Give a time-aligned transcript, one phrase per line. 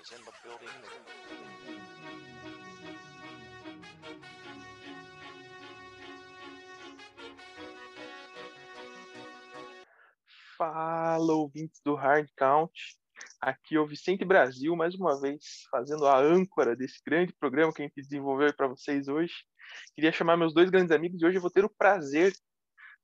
[0.00, 0.68] is in the building.
[10.56, 12.72] Fala, ouvintes do Hard Count.
[13.40, 17.82] Aqui é o Vicente Brasil, mais uma vez, fazendo a âncora desse grande programa que
[17.82, 19.32] a gente desenvolveu para vocês hoje.
[19.94, 22.32] Queria chamar meus dois grandes amigos e hoje eu vou ter o prazer,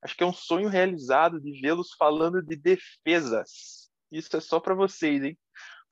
[0.03, 3.91] acho que é um sonho realizado, de vê-los falando de defesas.
[4.11, 5.39] Isso é só para vocês, hein?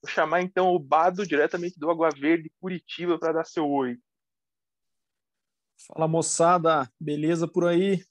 [0.05, 3.97] Vou chamar então o Bado, diretamente do Água Verde, Curitiba, para dar seu oi.
[5.87, 8.05] Fala moçada, beleza por aí?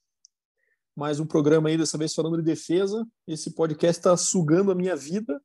[0.96, 3.06] Mais um programa aí, dessa vez falando de defesa.
[3.28, 5.40] Esse podcast está sugando a minha vida,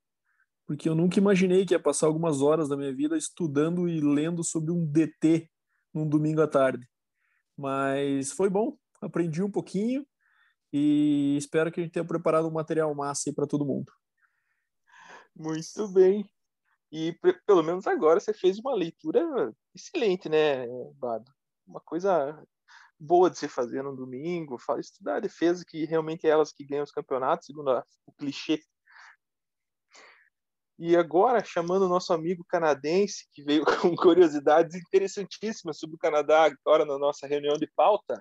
[0.66, 4.42] porque eu nunca imaginei que ia passar algumas horas da minha vida estudando e lendo
[4.42, 5.50] sobre um DT
[5.92, 6.88] num domingo à tarde.
[7.58, 10.02] Mas foi bom, aprendi um pouquinho
[10.72, 13.92] e espero que a gente tenha preparado um material massa aí para todo mundo.
[15.36, 16.26] Muito bem.
[16.90, 17.12] E
[17.46, 19.20] pelo menos agora você fez uma leitura
[19.74, 21.30] excelente, né, Bado?
[21.66, 22.42] Uma coisa
[22.98, 26.84] boa de se fazer no domingo, estudar a defesa, que realmente é elas que ganham
[26.84, 28.60] os campeonatos, segundo a, o clichê.
[30.78, 36.44] E agora, chamando o nosso amigo canadense, que veio com curiosidades interessantíssimas sobre o Canadá
[36.44, 38.20] agora na nossa reunião de pauta,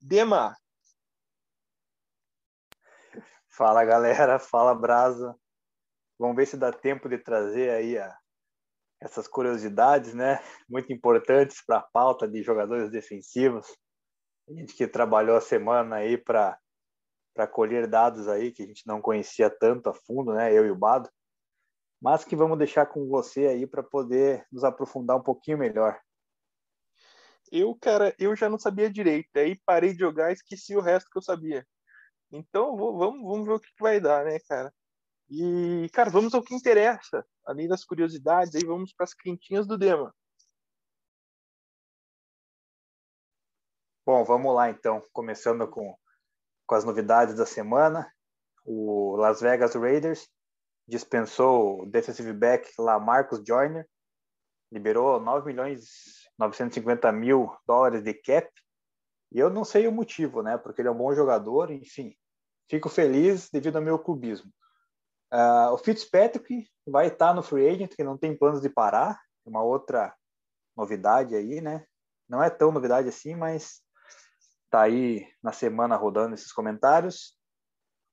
[0.00, 0.56] Dema.
[3.48, 5.34] Fala galera, fala Brasa.
[6.18, 8.16] Vamos ver se dá tempo de trazer aí a,
[9.00, 10.40] essas curiosidades, né?
[10.68, 13.66] Muito importantes para a pauta de jogadores defensivos.
[14.48, 16.58] A gente que trabalhou a semana aí para
[17.34, 20.56] para colher dados aí que a gente não conhecia tanto a fundo, né?
[20.56, 21.10] Eu e o Bado.
[22.00, 26.00] Mas que vamos deixar com você aí para poder nos aprofundar um pouquinho melhor.
[27.50, 29.36] Eu, cara, eu já não sabia direito.
[29.36, 31.66] Aí parei de jogar e esqueci o resto que eu sabia.
[32.30, 34.72] Então, vou, vamos, vamos ver o que vai dar, né, cara?
[35.28, 37.26] E, cara, vamos ao que interessa.
[37.44, 40.14] Além das curiosidades, aí vamos para as quentinhas do Dema.
[44.06, 45.96] Bom, vamos lá então, começando com,
[46.66, 48.12] com as novidades da semana.
[48.64, 50.28] O Las Vegas Raiders
[50.86, 53.88] dispensou o defensive back lá Marcus Joyner,
[54.70, 58.50] liberou 9 milhões 950 mil dólares de cap.
[59.32, 60.58] E eu não sei o motivo, né?
[60.58, 62.14] Porque ele é um bom jogador, enfim.
[62.68, 64.52] Fico feliz devido ao meu clubismo.
[65.34, 69.20] Uh, o Fitzpatrick vai estar no free agent, que não tem planos de parar.
[69.44, 70.14] Uma outra
[70.76, 71.84] novidade aí, né?
[72.28, 73.82] Não é tão novidade assim, mas
[74.70, 77.36] tá aí na semana rodando esses comentários.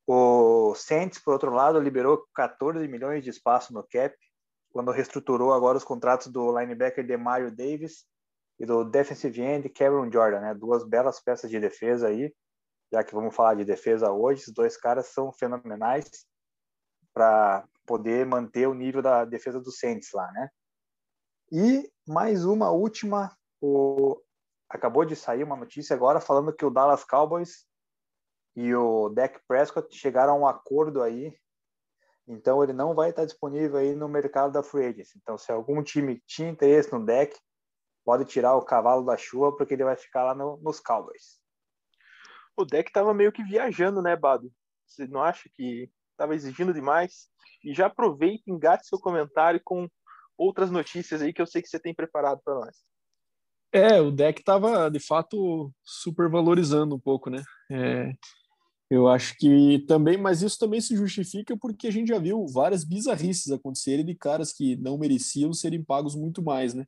[0.08, 4.16] O Saints, por outro lado, liberou 14 milhões de espaço no cap,
[4.74, 8.03] quando reestruturou agora os contratos do linebacker Demario Davis
[8.59, 10.53] e do defensive end Cameron Jordan, né?
[10.56, 12.34] Duas belas peças de defesa aí,
[12.92, 14.46] já que vamos falar de defesa hoje.
[14.48, 16.09] Os dois caras são fenomenais
[17.13, 20.49] para poder manter o nível da defesa do Saints lá, né?
[21.51, 24.22] E mais uma última, o
[24.69, 27.67] acabou de sair uma notícia agora falando que o Dallas Cowboys
[28.55, 31.38] e o Dak Prescott chegaram a um acordo aí.
[32.25, 35.17] Então ele não vai estar disponível aí no mercado da free agency.
[35.22, 37.38] Então se algum time tinha interesse no Dak,
[38.05, 41.41] pode tirar o cavalo da chuva porque ele vai ficar lá no, nos Cowboys.
[42.55, 44.51] O Dak estava meio que viajando, né, Bado?
[44.85, 45.91] Você não acha que
[46.22, 47.28] estava exigindo demais?
[47.64, 49.88] E já aproveita e engate seu comentário com
[50.38, 52.78] outras notícias aí que eu sei que você tem preparado para nós.
[53.74, 57.42] É, o deck estava de fato super valorizando um pouco, né?
[57.72, 58.12] É,
[58.90, 62.84] eu acho que também, mas isso também se justifica porque a gente já viu várias
[62.84, 66.86] bizarrices acontecerem de caras que não mereciam serem pagos muito mais, né?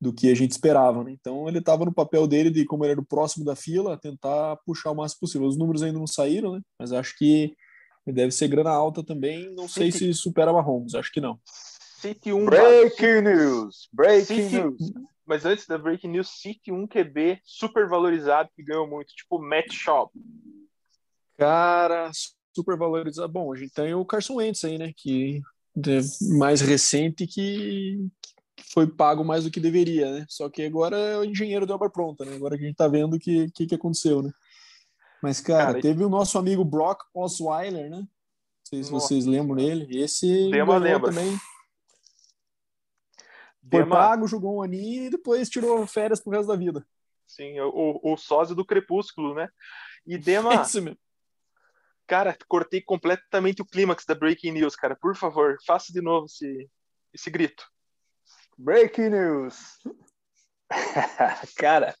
[0.00, 1.12] Do que a gente esperava, né?
[1.12, 4.56] Então ele estava no papel dele de, como ele era o próximo da fila, tentar
[4.64, 5.46] puxar o máximo possível.
[5.46, 6.62] Os números ainda não saíram, né?
[6.78, 7.54] Mas acho que
[8.12, 9.54] deve ser grana alta também.
[9.54, 11.38] Não sei se supera Mahomes, acho que não.
[12.00, 13.88] City 1 Breaking news!
[13.92, 14.92] Breaking City, news!
[15.26, 19.72] Mas antes da Breaking News, City 1 QB super valorizado que ganhou muito, tipo Matt
[19.72, 20.10] Schaub.
[21.38, 22.10] Cara,
[22.54, 23.32] super valorizado.
[23.32, 24.92] Bom, a gente tem o Carson Wentz aí, né?
[24.94, 25.40] Que
[25.76, 26.00] é
[26.36, 28.06] mais recente que
[28.72, 30.26] foi pago mais do que deveria, né?
[30.28, 32.36] Só que agora é o engenheiro de obra pronta, né?
[32.36, 34.30] Agora que a gente tá vendo o que, que, que aconteceu, né?
[35.24, 38.00] Mas, cara, cara, teve o nosso amigo Brock Osweiler, né?
[38.00, 38.08] Não
[38.62, 39.06] sei se Nossa.
[39.06, 39.98] vocês lembram dele.
[39.98, 41.08] Esse Dema lembra.
[41.08, 41.38] também.
[43.70, 43.96] Foi Dema...
[43.96, 46.86] pago, jogou um aninho e depois tirou férias pro resto da vida.
[47.26, 49.48] Sim, o, o sósia do Crepúsculo, né?
[50.06, 50.50] E Dema.
[50.60, 50.94] Mesmo.
[52.06, 54.94] Cara, cortei completamente o clímax da Breaking News, cara.
[54.94, 56.68] Por favor, faça de novo esse,
[57.14, 57.66] esse grito.
[58.58, 59.78] Breaking News!
[61.56, 61.94] cara,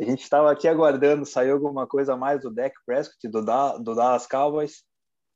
[0.00, 3.42] a gente estava aqui aguardando, saiu alguma coisa a mais do Dak Prescott, do,
[3.78, 4.82] do Dallas Cowboys.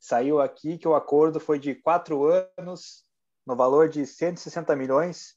[0.01, 3.05] Saiu aqui que o acordo foi de quatro anos,
[3.47, 5.35] no valor de 160 milhões,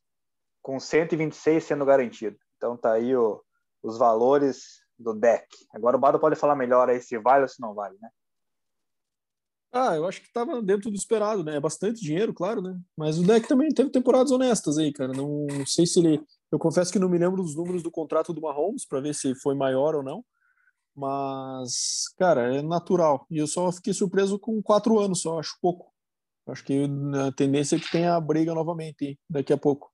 [0.62, 2.38] com 126 sendo garantido.
[2.56, 3.44] Então tá aí o,
[3.84, 5.46] os valores do deck.
[5.74, 8.10] Agora o Bado pode falar melhor aí se vale ou se não vale, né?
[9.72, 11.58] Ah, eu acho que estava dentro do esperado, né?
[11.58, 12.80] É bastante dinheiro, claro, né?
[12.96, 15.12] Mas o deck também teve temporadas honestas aí, cara.
[15.14, 16.22] Não, sei se ele.
[16.52, 19.36] Eu confesso que não me lembro dos números do contrato do Mahomes para ver se
[19.36, 20.24] foi maior ou não.
[20.96, 23.28] Mas, cara, é natural.
[23.30, 25.94] E eu só fiquei surpreso com quatro anos só, acho pouco.
[26.48, 26.88] Acho que
[27.28, 29.92] a tendência é que tenha a briga novamente daqui a pouco.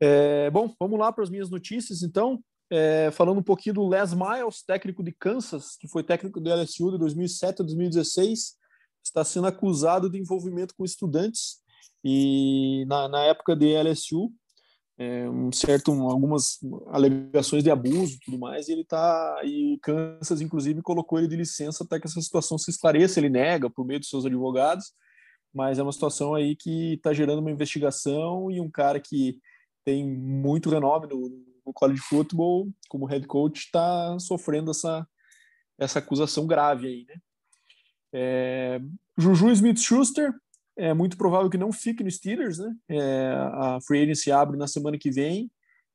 [0.00, 2.42] É, bom, vamos lá para as minhas notícias, então.
[2.76, 6.90] É, falando um pouquinho do Les Miles, técnico de Kansas, que foi técnico do LSU
[6.90, 8.56] de 2007 a 2016,
[9.00, 11.62] está sendo acusado de envolvimento com estudantes
[12.02, 14.28] e na, na época de LSU,
[14.98, 20.82] é, um certo, algumas alegações de abuso tudo mais, e ele está e Kansas inclusive
[20.82, 24.08] colocou ele de licença até que essa situação se esclareça, ele nega por meio dos
[24.08, 24.92] seus advogados,
[25.54, 29.38] mas é uma situação aí que está gerando uma investigação e um cara que
[29.84, 35.06] tem muito renome no, no college football como head coach está sofrendo essa
[35.76, 37.14] essa acusação grave aí, né?
[38.12, 38.80] É,
[39.18, 40.32] Juju Smith-Schuster
[40.76, 42.74] é muito provável que não fique no Steelers, né?
[42.88, 45.50] É, a free agency abre na semana que vem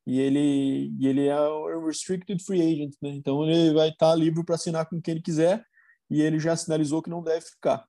[0.05, 3.09] e ele e ele é um restricted free agent, né?
[3.11, 5.63] Então ele vai estar livre para assinar com quem ele quiser
[6.09, 7.85] e ele já sinalizou que não deve ficar.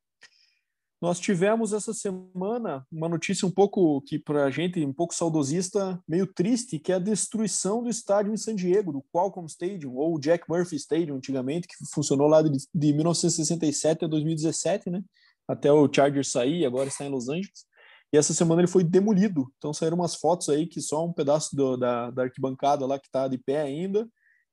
[1.01, 5.99] Nós tivemos essa semana uma notícia um pouco que para a gente um pouco saudosista,
[6.07, 10.21] meio triste, que é a destruição do estádio em San Diego, do Qualcomm Stadium ou
[10.21, 15.03] Jack Murphy Stadium antigamente, que funcionou lá de, de 1967 a 2017, né?
[15.49, 17.65] Até o Chargers sair, agora está em Los Angeles.
[18.13, 19.51] E essa semana ele foi demolido.
[19.57, 23.07] Então saíram umas fotos aí que só um pedaço do, da, da arquibancada lá que
[23.07, 24.07] está de pé ainda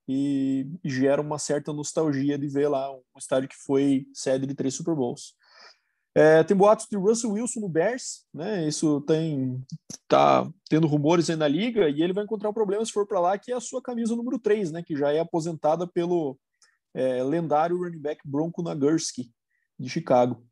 [0.07, 4.55] e, e gera uma certa nostalgia de ver lá um estádio que foi sede de
[4.55, 5.35] três Super Bowls.
[6.17, 8.67] É, tem boatos de Russell Wilson no Bears, né?
[8.67, 9.63] Isso tem
[10.07, 13.19] tá tendo rumores aí na liga e ele vai encontrar um problema se for para
[13.19, 14.81] lá, que é a sua camisa número 3, né?
[14.81, 16.35] Que já é aposentada pelo
[16.91, 19.31] é, lendário running back Bronco Nagurski
[19.79, 20.43] de Chicago.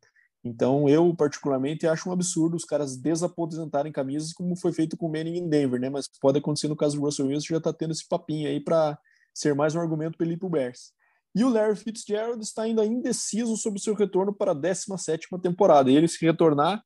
[0.44, 5.12] Então, eu particularmente acho um absurdo os caras desaposentarem camisas como foi feito com o
[5.12, 5.90] Manning em Denver, né?
[5.90, 8.96] Mas pode acontecer no caso do Russell Wilson, já tá tendo esse papinho aí para
[9.34, 10.92] ser mais um argumento para ele ir pro Bears.
[11.36, 15.90] E o Larry Fitzgerald está ainda indeciso sobre o seu retorno para a 17 temporada.
[15.90, 16.82] E ele, se retornar,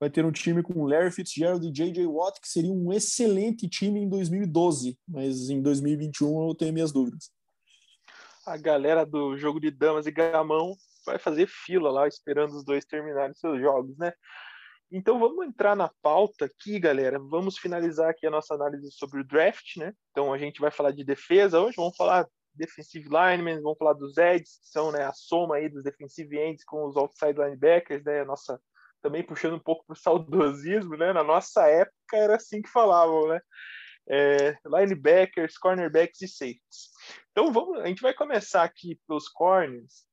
[0.00, 2.04] vai ter um time com Larry Fitzgerald e J.J.
[2.08, 7.30] Watt, que seria um excelente time em 2012, mas em 2021 eu tenho minhas dúvidas.
[8.44, 10.74] A galera do jogo de damas e gamão
[11.06, 14.12] vai fazer fila lá, esperando os dois terminarem seus jogos, né?
[14.90, 17.20] Então vamos entrar na pauta aqui, galera.
[17.20, 19.94] Vamos finalizar aqui a nossa análise sobre o draft, né?
[20.10, 24.16] Então a gente vai falar de defesa hoje, vamos falar defensive linemen, vamos falar dos
[24.16, 28.24] edges, que são né, a soma aí dos defensive ends com os outside linebackers, né?
[28.24, 28.60] Nossa,
[29.00, 31.12] também puxando um pouco para o saudosismo, né?
[31.12, 33.40] Na nossa época era assim que falavam, né?
[34.08, 36.90] É, linebackers, cornerbacks e safeties.
[37.30, 40.06] Então vamos, a gente vai começar aqui pelos corners.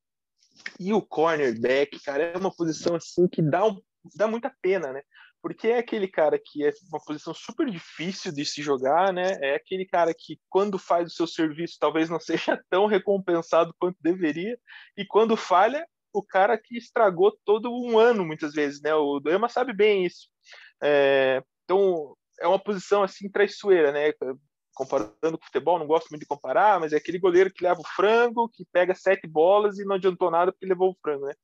[0.78, 3.80] E o cornerback, cara, é uma posição assim que dá, um,
[4.14, 5.02] dá muita pena, né?
[5.42, 9.38] Porque é aquele cara que é uma posição super difícil de se jogar, né?
[9.40, 13.96] É aquele cara que, quando faz o seu serviço, talvez não seja tão recompensado quanto
[14.00, 14.58] deveria,
[14.96, 18.94] e quando falha, o cara que estragou todo um ano, muitas vezes, né?
[18.94, 20.28] O Doema sabe bem isso.
[20.82, 24.12] É, então, é uma posição assim traiçoeira, né?
[24.74, 27.80] Comparando com o futebol, não gosto muito de comparar, mas é aquele goleiro que leva
[27.80, 31.34] o frango, que pega sete bolas e não adiantou nada porque levou o frango, né?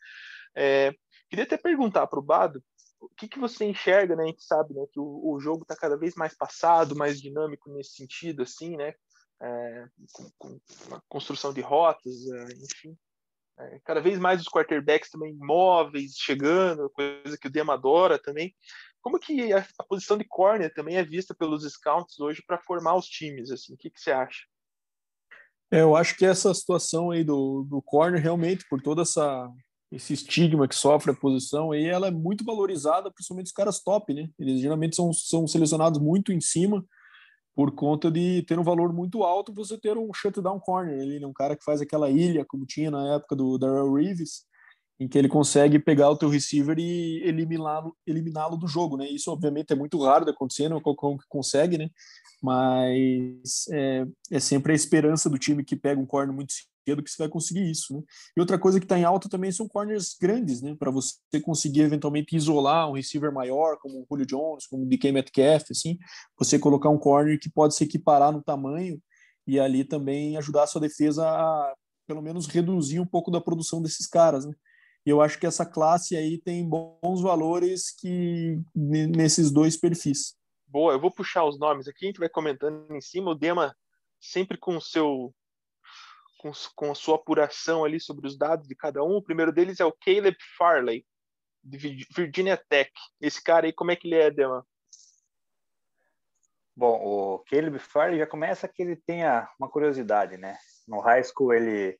[0.56, 0.92] É,
[1.28, 2.62] queria até perguntar para o Bado
[3.06, 4.24] o que, que você enxerga, né?
[4.24, 7.70] A gente sabe né, que o, o jogo está cada vez mais passado, mais dinâmico
[7.70, 8.94] nesse sentido, assim, né?
[9.40, 12.96] É, com, com, uma construção de rotas, é, enfim.
[13.58, 18.54] É, cada vez mais os quarterbacks também móveis, chegando, coisa que o Dema adora também.
[19.00, 22.96] Como que a, a posição de corner também é vista pelos scouts hoje para formar
[22.96, 23.50] os times?
[23.50, 24.44] Assim, o que, que você acha?
[25.70, 29.50] É, eu acho que essa situação aí do, do corner realmente, por toda essa
[29.90, 34.12] esse estigma que sofre a posição, e ela é muito valorizada, principalmente os caras top,
[34.12, 34.28] né?
[34.38, 36.84] Eles geralmente são, são selecionados muito em cima,
[37.54, 41.26] por conta de ter um valor muito alto, você ter um shutdown corner ali, né?
[41.26, 44.44] um cara que faz aquela ilha, como tinha na época do Darrell Reeves,
[45.00, 49.08] em que ele consegue pegar o teu receiver e eliminá-lo eliminá do jogo, né?
[49.08, 51.90] Isso obviamente é muito raro de acontecer, não é qualquer um que consegue, né?
[52.42, 56.52] Mas é, é sempre a esperança do time que pega um corner muito
[56.86, 58.02] cedo que você vai conseguir isso, né?
[58.36, 60.76] E outra coisa que está em alta também são corners grandes, né?
[60.78, 65.12] Para você conseguir eventualmente isolar um receiver maior, como o Julio Jones, como o DK
[65.12, 65.98] Metcalf, assim,
[66.38, 69.00] você colocar um corner que pode se equiparar no tamanho
[69.46, 71.74] e ali também ajudar a sua defesa a,
[72.06, 74.52] pelo menos, reduzir um pouco da produção desses caras, né?
[75.04, 80.34] E eu acho que essa classe aí tem bons valores que nesses dois perfis.
[80.66, 83.30] Boa, eu vou puxar os nomes aqui, a gente vai comentando em cima.
[83.30, 83.72] O Dema
[84.20, 85.32] sempre com o seu
[86.38, 89.16] com, com a sua apuração ali sobre os dados de cada um.
[89.16, 91.06] O primeiro deles é o Caleb Farley,
[91.62, 92.90] de Virginia Tech.
[93.20, 94.66] Esse cara aí, como é que ele é, Dema?
[96.74, 100.58] Bom, o Caleb Farley já começa que ele tenha uma curiosidade, né?
[100.86, 101.98] No high school ele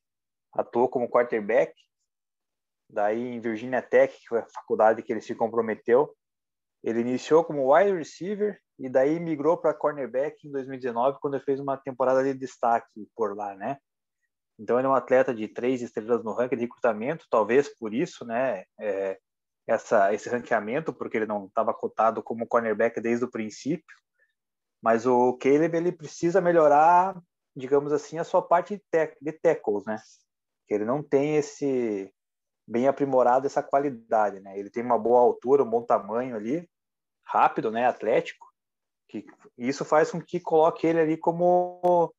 [0.53, 1.73] atuou como quarterback,
[2.89, 6.15] daí em Virginia Tech, que foi a faculdade que ele se comprometeu,
[6.83, 11.59] ele iniciou como wide receiver e daí migrou para cornerback em 2019, quando ele fez
[11.59, 13.77] uma temporada de destaque por lá, né?
[14.59, 18.25] Então ele é um atleta de três estrelas no ranking de recrutamento, talvez por isso,
[18.25, 18.63] né?
[18.79, 19.19] É,
[19.67, 23.95] essa, esse ranqueamento, porque ele não estava cotado como cornerback desde o princípio.
[24.81, 27.19] Mas o Caleb ele precisa melhorar,
[27.55, 29.97] digamos assim, a sua parte de, de tackles, né?
[30.67, 32.11] Que ele não tem esse
[32.67, 34.57] bem aprimorado essa qualidade, né?
[34.57, 36.69] Ele tem uma boa altura, um bom tamanho ali,
[37.25, 37.85] rápido, né?
[37.85, 38.47] Atlético.
[39.09, 39.25] Que
[39.57, 42.13] isso faz com que coloque ele ali como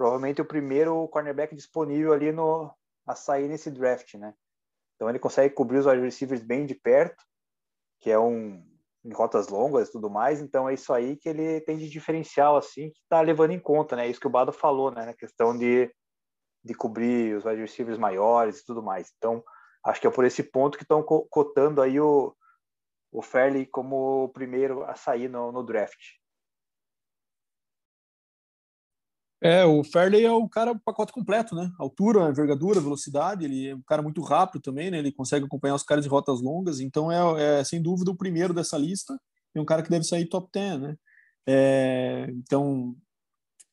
[0.00, 2.74] provavelmente o primeiro cornerback disponível ali no
[3.06, 4.32] a sair nesse draft, né?
[4.96, 7.22] Então ele consegue cobrir os wide receivers bem de perto,
[8.00, 8.66] que é um
[9.04, 10.40] em rotas longas e tudo mais.
[10.40, 13.94] Então é isso aí que ele tem de diferencial assim, que está levando em conta,
[13.94, 14.08] né?
[14.08, 15.04] Isso que o Bado falou, né?
[15.04, 15.94] Na questão de
[16.64, 19.12] de cobrir os wide receivers maiores e tudo mais.
[19.18, 19.44] Então
[19.84, 22.34] acho que é por esse ponto que estão cotando aí o
[23.12, 26.19] o Fairley como o primeiro a sair no, no draft.
[29.42, 31.70] É, o Fairley é o cara pacote completo, né?
[31.78, 34.98] Altura, envergadura, velocidade, ele é um cara muito rápido também, né?
[34.98, 38.52] Ele consegue acompanhar os caras de rotas longas, então é, é sem dúvida o primeiro
[38.52, 39.18] dessa lista
[39.54, 40.96] e um cara que deve sair top 10, né?
[41.46, 42.94] É, então,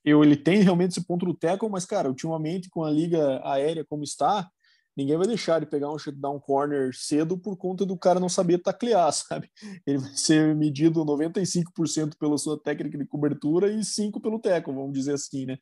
[0.06, 3.84] eu, ele tem realmente esse ponto do tackle, mas, cara, ultimamente com a liga aérea
[3.84, 4.50] como está,
[4.98, 8.58] ninguém vai deixar ele pegar um shutdown corner cedo por conta do cara não saber
[8.58, 9.50] taclear, sabe?
[9.86, 14.94] Ele vai ser medido 95% pela sua técnica de cobertura e 5% pelo teco, vamos
[14.94, 15.58] dizer assim, né?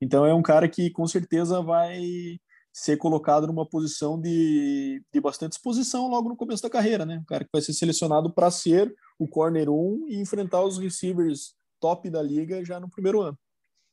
[0.00, 2.00] Então é um cara que com certeza vai
[2.72, 7.18] ser colocado numa posição de, de bastante exposição logo no começo da carreira, né?
[7.18, 11.54] Um cara que vai ser selecionado para ser o corner 1 e enfrentar os receivers
[11.80, 13.38] top da liga já no primeiro ano.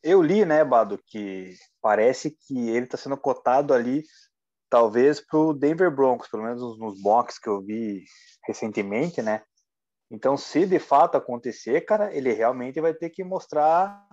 [0.02, 4.04] Eu li, né, Bado, que parece que ele está sendo cotado ali
[4.68, 8.04] talvez para o Denver Broncos, pelo menos nos box que eu vi
[8.46, 9.42] recentemente, né?
[10.10, 14.06] Então, se de fato acontecer, cara, ele realmente vai ter que mostrar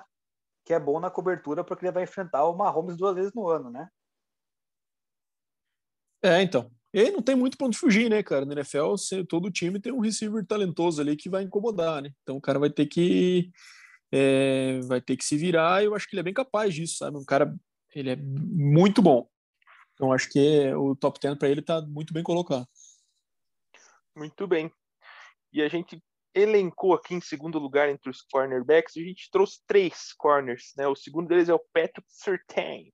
[0.66, 3.70] que é bom na cobertura, porque ele vai enfrentar o Mahomes duas vezes no ano,
[3.70, 3.88] né?
[6.24, 6.72] É, então.
[6.94, 8.46] E não tem muito ponto de fugir, né, cara?
[8.46, 8.94] No NFL,
[9.28, 12.12] todo time tem um receiver talentoso ali que vai incomodar, né?
[12.22, 13.52] Então o cara vai ter que
[14.12, 15.82] é, vai ter que se virar.
[15.82, 17.18] E eu acho que ele é bem capaz disso, sabe?
[17.18, 17.54] Um cara,
[17.96, 19.28] ele é muito bom.
[20.04, 22.68] Então acho que o top 10 para ele está muito bem colocado.
[24.14, 24.70] Muito bem.
[25.54, 26.04] E a gente
[26.36, 30.86] elencou aqui em segundo lugar entre os cornerbacks, a gente trouxe três corners, né?
[30.90, 32.92] O segundo deles é o Patrick Surtain.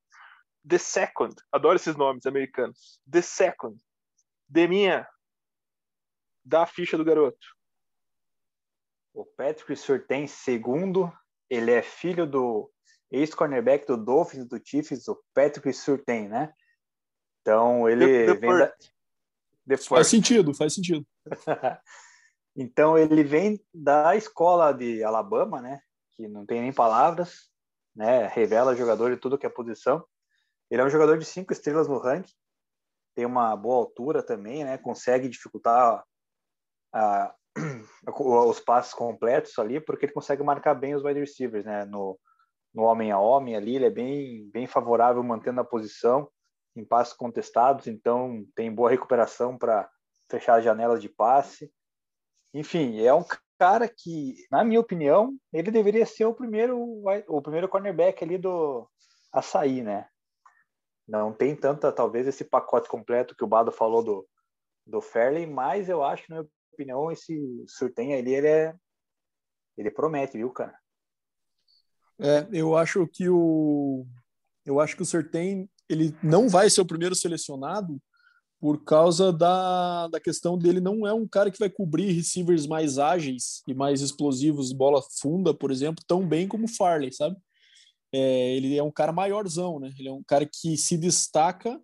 [0.67, 3.01] The Second, adoro esses nomes americanos.
[3.09, 3.81] The Second.
[4.47, 5.07] Deminha,
[6.45, 7.47] dá a ficha do garoto.
[9.15, 11.11] O Patrick Surtain, segundo,
[11.49, 12.71] ele é filho do
[13.09, 16.53] ex-cornerback do Dolphins, do Chiefs, o Patrick Surtain, né?
[17.49, 18.73] Então ele the, the vem da...
[19.67, 21.03] the faz sentido, faz sentido.
[22.55, 25.81] então ele vem da escola de Alabama, né?
[26.11, 27.49] Que não tem nem palavras,
[27.95, 28.27] né?
[28.27, 30.05] Revela jogador de tudo que é posição.
[30.69, 32.31] Ele é um jogador de cinco estrelas no ranking,
[33.15, 34.77] tem uma boa altura também, né?
[34.77, 36.03] Consegue dificultar
[36.93, 37.33] a,
[38.15, 41.83] os passes completos ali, porque ele consegue marcar bem os wide receivers, né?
[41.85, 42.19] No,
[42.75, 46.29] no homem a homem ali, ele é bem, bem favorável mantendo a posição
[46.75, 49.89] em passes contestados, então tem boa recuperação para
[50.29, 51.71] fechar as janelas de passe.
[52.53, 53.23] Enfim, é um
[53.57, 56.79] cara que, na minha opinião, ele deveria ser o primeiro
[57.27, 58.89] o primeiro cornerback ali do
[59.31, 60.07] açaí, né?
[61.07, 64.27] Não tem tanta, talvez, esse pacote completo que o Bado falou do,
[64.85, 67.35] do Fairley, mas eu acho, na minha opinião, esse
[67.67, 68.75] Surtain ali, ele é
[69.77, 70.77] ele promete, viu, cara?
[72.19, 74.05] É, eu acho que o
[74.65, 77.99] eu acho que o Surtain ele não vai ser o primeiro selecionado
[78.59, 82.97] por causa da, da questão dele não é um cara que vai cobrir receivers mais
[82.97, 87.37] ágeis e mais explosivos, bola funda, por exemplo, tão bem como Farley, sabe?
[88.11, 89.93] É, ele é um cara maiorzão, né?
[89.97, 91.79] Ele é um cara que se destaca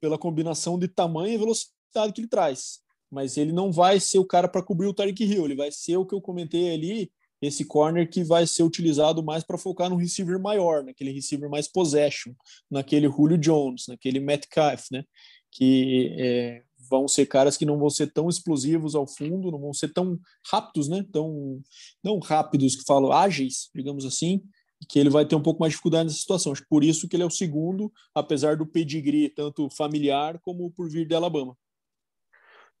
[0.00, 2.80] pela combinação de tamanho e velocidade que ele traz.
[3.10, 5.98] Mas ele não vai ser o cara para cobrir o Tarek Hill, ele vai ser
[5.98, 7.12] o que eu comentei ali,
[7.46, 11.68] esse corner que vai ser utilizado mais para focar no receiver maior, naquele receiver mais
[11.68, 12.32] possession,
[12.70, 15.04] naquele Julio Jones, naquele Metcalf, né?
[15.50, 19.72] Que é, vão ser caras que não vão ser tão explosivos ao fundo, não vão
[19.72, 20.18] ser tão
[20.50, 21.04] rápidos, né?
[21.12, 21.60] Tão
[22.02, 24.42] não rápidos que falo ágeis, digamos assim,
[24.88, 26.52] que ele vai ter um pouco mais de dificuldade nessa situação.
[26.52, 30.88] Acho por isso que ele é o segundo, apesar do pedigree tanto familiar como por
[30.88, 31.56] vir de Alabama.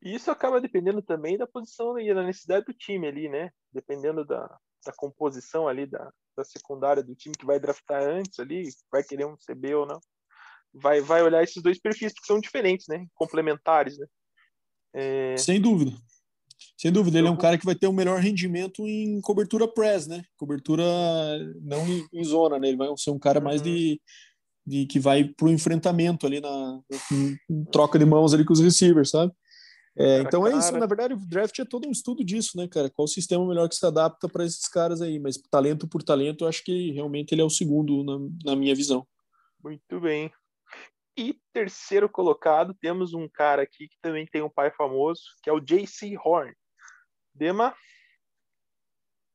[0.06, 3.50] E isso acaba dependendo também da posição e da necessidade do time ali, né?
[3.72, 4.46] Dependendo da,
[4.84, 9.26] da composição ali da, da secundária do time que vai draftar antes ali, vai querer
[9.26, 9.98] um CB ou não.
[10.72, 13.04] Vai, vai olhar esses dois perfis que são diferentes, né?
[13.16, 14.06] Complementares, né?
[14.94, 15.36] É...
[15.38, 15.90] Sem dúvida.
[16.78, 20.06] Sem dúvida, ele é um cara que vai ter um melhor rendimento em cobertura press,
[20.06, 20.22] né?
[20.36, 20.84] Cobertura
[21.60, 22.68] não em, zona, né?
[22.68, 24.00] Ele vai ser um cara mais de,
[24.66, 24.72] uhum.
[24.72, 26.80] de que vai pro enfrentamento ali na
[27.50, 29.32] em troca de mãos ali com os receivers, sabe?
[29.98, 30.54] É, então cara.
[30.54, 32.90] é isso, na verdade, o draft é todo um estudo disso, né, cara?
[32.90, 35.18] Qual o sistema melhor que se adapta para esses caras aí?
[35.18, 38.74] Mas talento por talento, eu acho que realmente ele é o segundo na, na minha
[38.74, 39.06] visão.
[39.64, 40.30] Muito bem.
[41.16, 45.52] E terceiro colocado, temos um cara aqui que também tem um pai famoso, que é
[45.52, 46.54] o JC Horn.
[47.34, 47.74] Dema?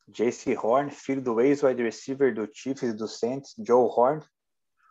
[0.08, 4.24] JC Horn, filho do ex-wide receiver do Chiefs e do Saints, Joe Horn.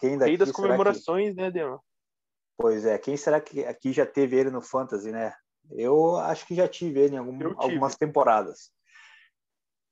[0.00, 1.40] Quem daqui Rei das comemorações, que...
[1.40, 1.80] né, Dema?
[2.56, 5.32] Pois é, quem será que aqui já teve ele no Fantasy, né?
[5.72, 7.54] Eu acho que já tive ele em algum, tive.
[7.56, 8.70] algumas temporadas.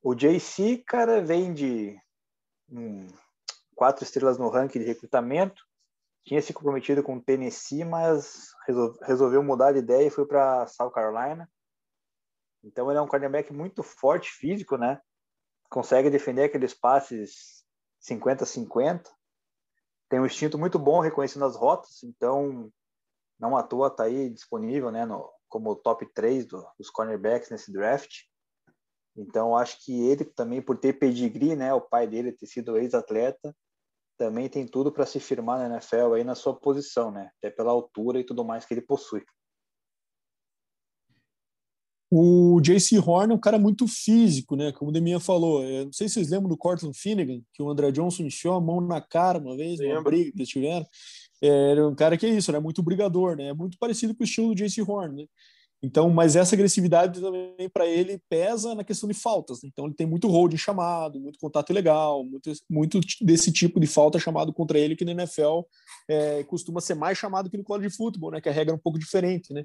[0.02, 2.00] O JC, cara, vem de
[2.70, 3.06] hum,
[3.75, 5.62] quatro estrelas no ranking de recrutamento,
[6.25, 8.49] tinha se comprometido com o Tennessee, mas
[9.02, 11.50] resolveu mudar de ideia e foi para South Carolina.
[12.62, 15.00] Então ele é um cornerback muito forte físico, né?
[15.70, 17.64] Consegue defender aqueles passes
[18.06, 19.08] 50-50.
[20.08, 22.70] Tem um instinto muito bom reconhecendo as rotas, então
[23.38, 27.73] não à toa tá aí disponível, né, no, como top 3 do, dos cornerbacks nesse
[27.73, 28.23] draft.
[29.17, 33.55] Então acho que ele também por ter pedigree, né, o pai dele ter sido ex-atleta,
[34.17, 37.31] também tem tudo para se firmar na NFL aí na sua posição, né?
[37.38, 39.25] Até pela altura e tudo mais que ele possui.
[42.11, 44.73] O JC Horn é um cara muito físico, né?
[44.73, 45.62] Como o Deminha falou.
[45.62, 48.61] Eu não sei se vocês lembram do Cortland Finnegan, que o André Johnson encheu a
[48.61, 50.87] mão na cara uma vez, numa briga que eles tiveram.
[51.42, 53.52] Era um cara que é isso, era muito brigador, né?
[53.52, 55.28] Muito parecido com o estilo do JC Horn, né?
[55.80, 59.62] Então, mas essa agressividade também para ele pesa na questão de faltas.
[59.62, 59.68] Né?
[59.72, 64.18] Então, ele tem muito hold chamado, muito contato ilegal, muito, muito desse tipo de falta
[64.18, 65.60] chamado contra ele que no NFL
[66.08, 68.40] é, costuma ser mais chamado que no college de futebol, né?
[68.40, 69.64] Que a regra é um pouco diferente, né?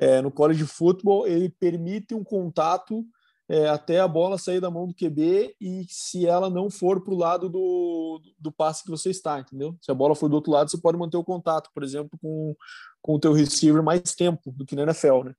[0.00, 3.06] É, no college de futebol ele permite um contato
[3.52, 7.12] é, até a bola sair da mão do QB e se ela não for para
[7.12, 9.76] o lado do, do passe que você está, entendeu?
[9.82, 12.56] Se a bola for do outro lado, você pode manter o contato, por exemplo, com,
[13.02, 15.34] com o teu receiver mais tempo do que na NFL, né?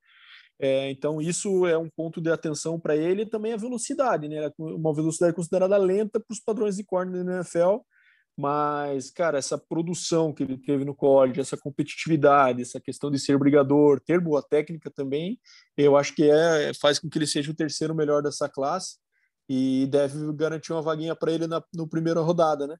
[0.60, 4.48] É, então, isso é um ponto de atenção para ele e também a velocidade, né?
[4.56, 7.78] Uma velocidade considerada lenta para os padrões de corner da NFL,
[8.36, 13.38] mas, cara, essa produção que ele teve no college, essa competitividade, essa questão de ser
[13.38, 15.38] brigador, ter boa técnica também,
[15.76, 18.96] eu acho que é, faz com que ele seja o terceiro melhor dessa classe
[19.48, 22.76] e deve garantir uma vaguinha para ele na no primeira rodada, né?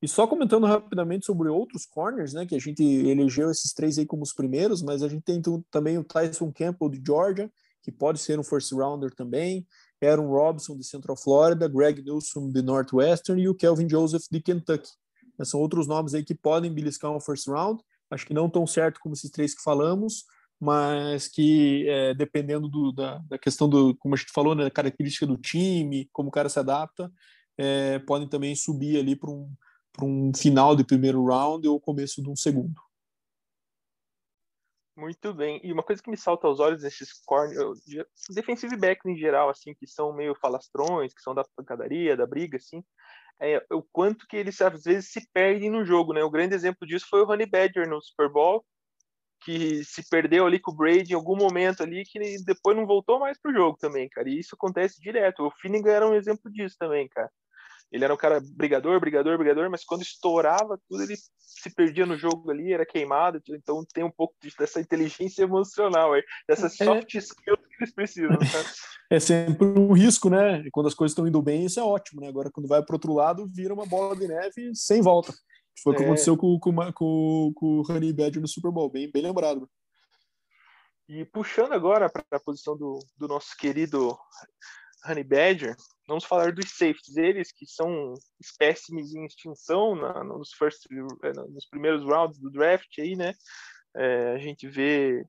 [0.00, 4.04] E só comentando rapidamente sobre outros corners, né, que a gente elegeu esses três aí
[4.04, 7.48] como os primeiros, mas a gente tem também o Tyson Campbell de Georgia,
[7.82, 9.64] que pode ser um first rounder também,
[10.02, 14.90] Aaron Robson de Central Florida, Greg Newsom de Northwestern e o Kelvin Joseph de Kentucky.
[15.44, 17.82] São outros nomes aí que podem beliscar um first round.
[18.10, 20.24] Acho que não tão certo como esses três que falamos,
[20.60, 24.70] mas que é, dependendo do, da, da, questão do, como a gente falou, né, da
[24.70, 27.10] característica do time, como o cara se adapta,
[27.56, 29.50] é, podem também subir ali para um
[30.00, 32.80] um final de primeiro round ou começo de um segundo.
[34.96, 35.60] Muito bem.
[35.64, 37.56] E uma coisa que me salta aos olhos nesses corner,
[38.30, 42.58] defensive backs em geral, assim, que são meio falastrões, que são da pancadaria, da briga,
[42.58, 42.84] assim,
[43.40, 46.22] é o quanto que eles às vezes se perdem no jogo, né?
[46.22, 48.64] O grande exemplo disso foi o Honey Badger no Super Bowl,
[49.44, 53.18] que se perdeu ali com o Brady em algum momento ali, que depois não voltou
[53.18, 54.28] mais pro jogo também, cara.
[54.28, 55.44] E isso acontece direto.
[55.46, 57.30] O Finnegan era um exemplo disso também, cara.
[57.92, 62.16] Ele era um cara brigador, brigador, brigador, mas quando estourava tudo, ele se perdia no
[62.16, 63.40] jogo ali, era queimado.
[63.50, 66.84] Então tem um pouco dessa inteligência emocional aí, dessas é.
[66.84, 68.38] soft skills que eles precisam.
[68.38, 68.46] Tá?
[69.10, 70.62] É sempre um risco, né?
[70.62, 72.28] E quando as coisas estão indo bem, isso é ótimo, né?
[72.28, 75.34] Agora, quando vai para outro lado, vira uma bola de neve sem volta.
[75.82, 76.06] Foi o que é.
[76.06, 79.68] aconteceu com, com, com, com o Honey Badger no Super Bowl, bem, bem lembrado.
[81.06, 84.16] E puxando agora para a posição do, do nosso querido
[85.04, 90.86] Honey Badger, vamos falar dos safeties, eles que são espécimes em extinção na, nos, first,
[90.90, 93.34] eh, nos primeiros rounds do draft aí, né?
[93.94, 95.24] É, a gente vê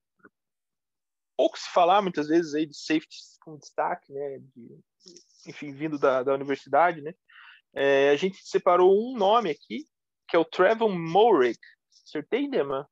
[1.36, 4.40] pouco se falar muitas vezes aí de safeties com destaque, né?
[4.56, 4.80] De,
[5.48, 7.14] enfim, vindo da, da universidade, né?
[7.74, 9.86] É, a gente separou um nome aqui,
[10.28, 11.60] que é o Trevor Morig.
[12.06, 12.88] Acertei, Dema?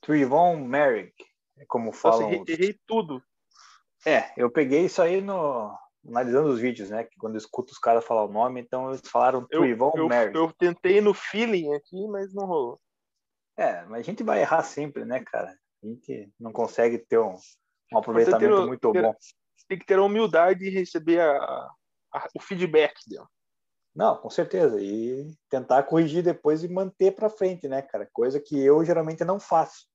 [0.00, 1.14] Trivon Merrick,
[1.66, 2.20] como falam.
[2.20, 3.22] Nossa, errei, errei tudo.
[4.06, 7.04] É, eu peguei isso aí no analisando os vídeos, né?
[7.04, 10.36] Que quando eu escuto os caras falar o nome, então eles falaram Trivon eu, Merrick.
[10.36, 12.80] Eu tentei no feeling aqui, mas não rolou.
[13.56, 15.56] É, mas a gente vai errar sempre, né, cara?
[15.82, 17.36] A gente não consegue ter um,
[17.92, 19.14] um aproveitamento ter, muito ter, bom.
[19.68, 21.70] Tem que ter a humildade de receber a,
[22.12, 23.24] a, o feedback dele.
[23.94, 24.80] Não, com certeza.
[24.80, 28.08] E tentar corrigir depois e manter para frente, né, cara?
[28.12, 29.86] Coisa que eu geralmente não faço.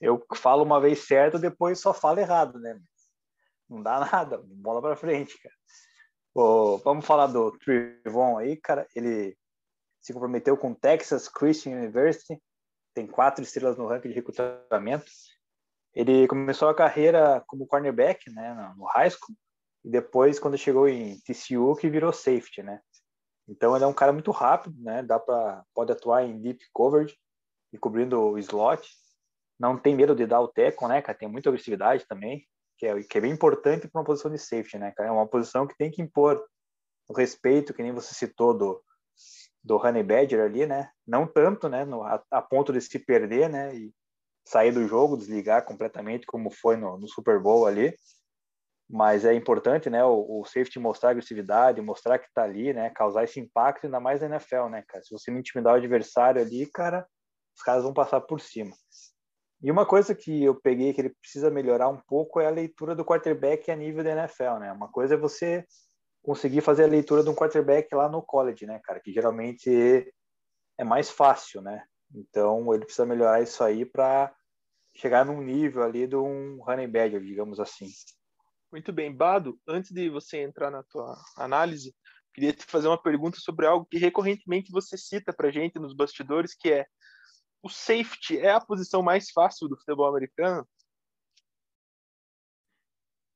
[0.00, 2.80] Eu falo uma vez certo, depois só falo errado, né?
[3.70, 5.54] Não dá nada, bola para frente, cara.
[6.84, 8.84] Vamos falar do Trivon aí, cara.
[8.96, 9.38] Ele
[10.00, 12.42] se comprometeu com Texas Christian University,
[12.92, 15.04] tem quatro estrelas no ranking de recrutamento.
[15.94, 19.36] Ele começou a carreira como cornerback, né, no high school,
[19.84, 22.80] e depois, quando chegou em TCU, que virou safety, né.
[23.48, 27.16] Então, ele é um cara muito rápido, né, dá para pode atuar em deep coverage
[27.72, 28.88] e cobrindo o slot.
[29.58, 32.46] Não tem medo de dar o teco, né, cara, tem muita agressividade também,
[32.80, 35.10] que é, que é bem importante para uma posição de safety, né, cara.
[35.10, 36.42] É uma posição que tem que impor
[37.06, 38.82] o respeito, que nem você citou do
[39.62, 40.90] do Honey Badger ali, né?
[41.06, 41.84] Não tanto, né?
[41.84, 43.76] No, a, a, ponto de se perder, né?
[43.76, 43.92] E
[44.48, 47.94] sair do jogo, desligar completamente, como foi no, no Super Bowl ali.
[48.88, 50.02] Mas é importante, né?
[50.02, 52.88] O, o safety mostrar agressividade, mostrar que tá ali, né?
[52.88, 55.04] Causar esse impacto, ainda mais na NFL, né, cara?
[55.04, 57.06] Se você não intimidar o adversário ali, cara,
[57.54, 58.74] os caras vão passar por cima.
[59.62, 62.94] E uma coisa que eu peguei que ele precisa melhorar um pouco é a leitura
[62.94, 64.72] do quarterback a nível da NFL, né?
[64.72, 65.66] Uma coisa é você
[66.22, 69.00] conseguir fazer a leitura de um quarterback lá no college, né, cara?
[69.00, 70.10] Que geralmente
[70.78, 71.84] é mais fácil, né?
[72.14, 74.34] Então ele precisa melhorar isso aí para
[74.96, 77.88] chegar num nível ali de um running badger, digamos assim.
[78.72, 79.58] Muito bem, Bado.
[79.66, 81.94] Antes de você entrar na tua análise,
[82.32, 86.54] queria te fazer uma pergunta sobre algo que recorrentemente você cita para gente nos bastidores,
[86.54, 86.86] que é
[87.62, 90.66] o safety é a posição mais fácil do futebol americano?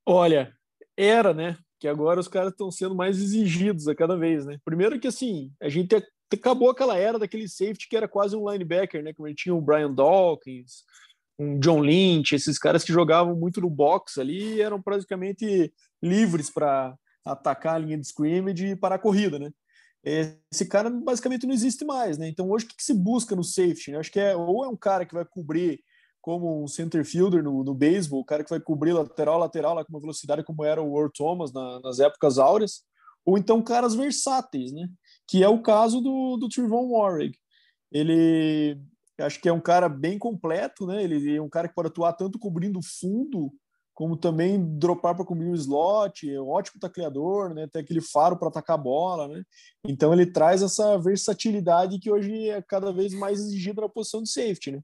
[0.06, 0.54] Olha,
[0.96, 1.58] era, né?
[1.84, 4.58] que agora os caras estão sendo mais exigidos a cada vez, né?
[4.64, 5.94] Primeiro que assim, a gente
[6.32, 9.12] acabou aquela era daquele safety que era quase um linebacker, né?
[9.12, 10.82] Como tinha o Brian Dawkins,
[11.38, 16.96] um John Lynch, esses caras que jogavam muito no box ali eram praticamente livres para
[17.22, 19.50] atacar a linha de scrimmage e parar a corrida, né?
[20.04, 22.28] Esse cara basicamente não existe mais, né?
[22.28, 23.90] Então hoje o que, se busca no safety?
[23.90, 23.98] Né?
[23.98, 25.80] Acho que é ou é um cara que vai cobrir
[26.20, 29.84] como um center fielder no, no beisebol, o cara que vai cobrir lateral, lateral, lá
[29.84, 32.82] com uma velocidade como era o Earl Thomas na, nas épocas áureas,
[33.24, 34.88] ou então caras versáteis, né?
[35.26, 37.38] Que é o caso do, do Trevon Warwick.
[37.92, 38.78] Ele
[39.20, 41.02] acho que é um cara bem completo, né?
[41.02, 43.52] Ele é um cara que pode atuar tanto cobrindo fundo,
[43.94, 47.68] como também dropar para cobrir o slot, é um ótimo tacleador, né?
[47.72, 49.44] Tem aquele faro para atacar a bola, né?
[49.86, 54.30] Então ele traz essa versatilidade que hoje é cada vez mais exigida na posição de
[54.30, 54.82] safety, né?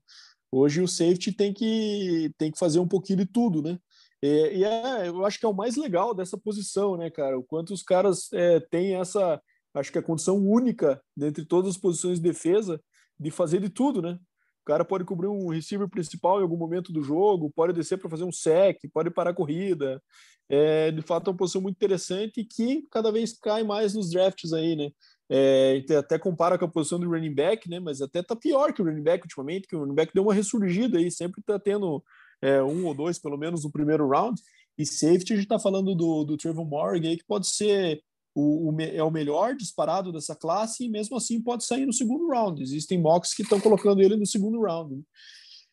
[0.52, 3.78] Hoje o safety tem que, tem que fazer um pouquinho de tudo, né?
[4.22, 7.38] É, e é, eu acho que é o mais legal dessa posição, né, cara?
[7.38, 9.40] O quanto os caras é, têm essa,
[9.74, 12.80] acho que a condição única dentre todas as posições de defesa
[13.18, 14.18] de fazer de tudo, né?
[14.62, 18.10] O cara pode cobrir um receiver principal em algum momento do jogo, pode descer para
[18.10, 20.02] fazer um sec, pode parar a corrida.
[20.48, 24.52] É, de fato, é uma posição muito interessante que cada vez cai mais nos drafts
[24.52, 24.90] aí, né?
[25.32, 27.78] É, até compara com a posição do running back, né?
[27.78, 30.34] Mas até tá pior que o running back ultimamente, que o running back deu uma
[30.34, 32.02] ressurgida aí, sempre tá tendo
[32.42, 34.40] é, um ou dois, pelo menos, no primeiro round.
[34.76, 38.02] E safety, a gente tá falando do, do Trevor Morgan aí, que pode ser
[38.34, 42.28] o, o, é o melhor disparado dessa classe, e mesmo assim pode sair no segundo
[42.28, 42.62] round.
[42.62, 44.96] Existem mocks que estão colocando ele no segundo round.
[44.96, 45.02] Né?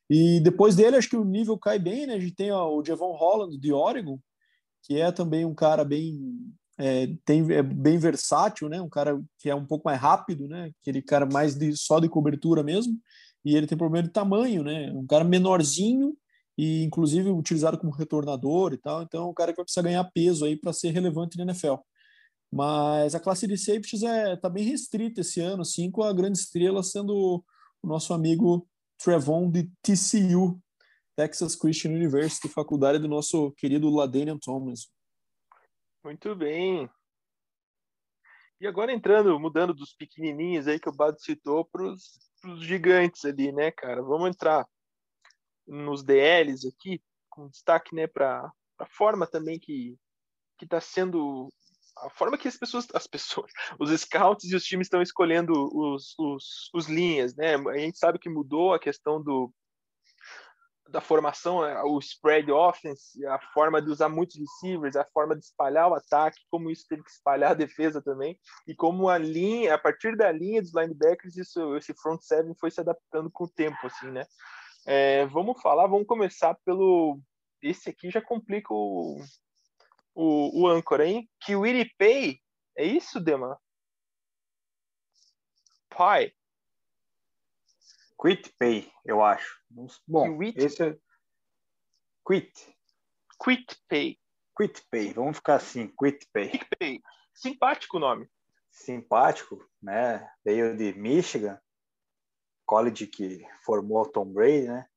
[0.10, 2.14] E depois dele, acho que o nível cai bem, né?
[2.14, 4.20] A gente tem ó, o Javon Holland de Oregon,
[4.84, 6.18] que é também um cara bem
[6.78, 8.82] é, tem, é bem versátil, né?
[8.82, 10.72] Um cara que é um pouco mais rápido, né?
[10.82, 12.98] Aquele cara mais de, só de cobertura mesmo.
[13.44, 14.92] E ele tem problema de tamanho, né?
[14.94, 16.16] Um cara menorzinho
[16.58, 19.02] e inclusive utilizado como retornador e tal.
[19.02, 21.76] Então, é um cara que vai precisar ganhar peso aí para ser relevante na NFL.
[22.52, 26.38] Mas a classe de safeties é tá bem restrita esse ano, assim, com a grande
[26.38, 27.44] estrela sendo
[27.82, 30.60] o nosso amigo Trevon de TCU,
[31.16, 34.92] Texas Christian University, faculdade do nosso querido Ladanian Thomas.
[36.04, 36.90] Muito bem.
[38.60, 42.20] E agora entrando, mudando dos pequenininhos aí que o Bado citou para os
[42.62, 44.02] gigantes ali, né, cara?
[44.02, 44.66] Vamos entrar
[45.68, 49.96] nos DLs aqui, com destaque, né, para a forma também que
[50.62, 51.50] está sendo
[52.04, 56.14] a forma que as pessoas, as pessoas, os scouts e os times estão escolhendo os,
[56.18, 57.56] os, os linhas, né?
[57.56, 59.52] A gente sabe que mudou a questão do
[60.90, 65.44] da formação, é, o spread offense, a forma de usar muitos receivers, a forma de
[65.44, 69.74] espalhar o ataque, como isso teve que espalhar a defesa também, e como a linha,
[69.74, 73.50] a partir da linha dos linebackers, isso, esse front seven foi se adaptando com o
[73.50, 74.26] tempo, assim, né?
[74.86, 77.20] É, vamos falar, vamos começar pelo.
[77.62, 79.18] Esse aqui já complica o,
[80.18, 81.30] o, o âncora, hein?
[81.96, 82.42] Pay,
[82.76, 83.62] é isso, Dema?
[85.90, 86.34] Pai.
[88.20, 89.62] Quit Pay, eu acho.
[90.08, 90.58] Bom, Quit?
[90.58, 90.98] esse é...
[92.28, 92.76] Quit.
[93.44, 94.20] Quit Pay.
[94.58, 96.50] Quit Pay, vamos ficar assim, Quit Pay.
[96.50, 97.04] Quick Pay.
[97.32, 98.28] Simpático nome.
[98.72, 100.28] Simpático, né?
[100.44, 101.62] Veio de Michigan,
[102.66, 104.90] college que formou o Tom Brady, né?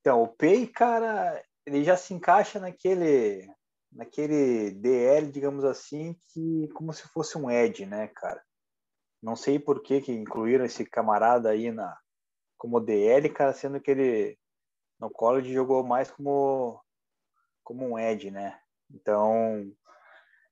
[0.00, 3.50] Então, o Pay, cara, ele já se encaixa naquele
[3.92, 8.42] naquele DL, digamos assim, que como se fosse um Ed, né, cara?
[9.22, 11.96] Não sei por que que incluíram esse camarada aí na
[12.56, 14.38] como DL, cara, sendo que ele
[14.98, 16.80] no college jogou mais como
[17.62, 18.58] como um Ed, né?
[18.90, 19.72] Então,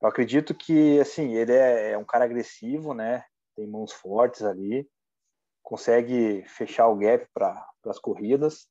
[0.01, 3.25] eu acredito que assim, ele é, é um cara agressivo, né?
[3.57, 4.89] Tem mãos fortes ali,
[5.63, 8.69] consegue fechar o gap para as corridas,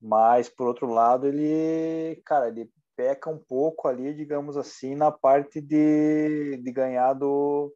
[0.00, 5.60] mas por outro lado ele, cara, ele peca um pouco ali, digamos assim, na parte
[5.60, 7.74] de, de ganhar do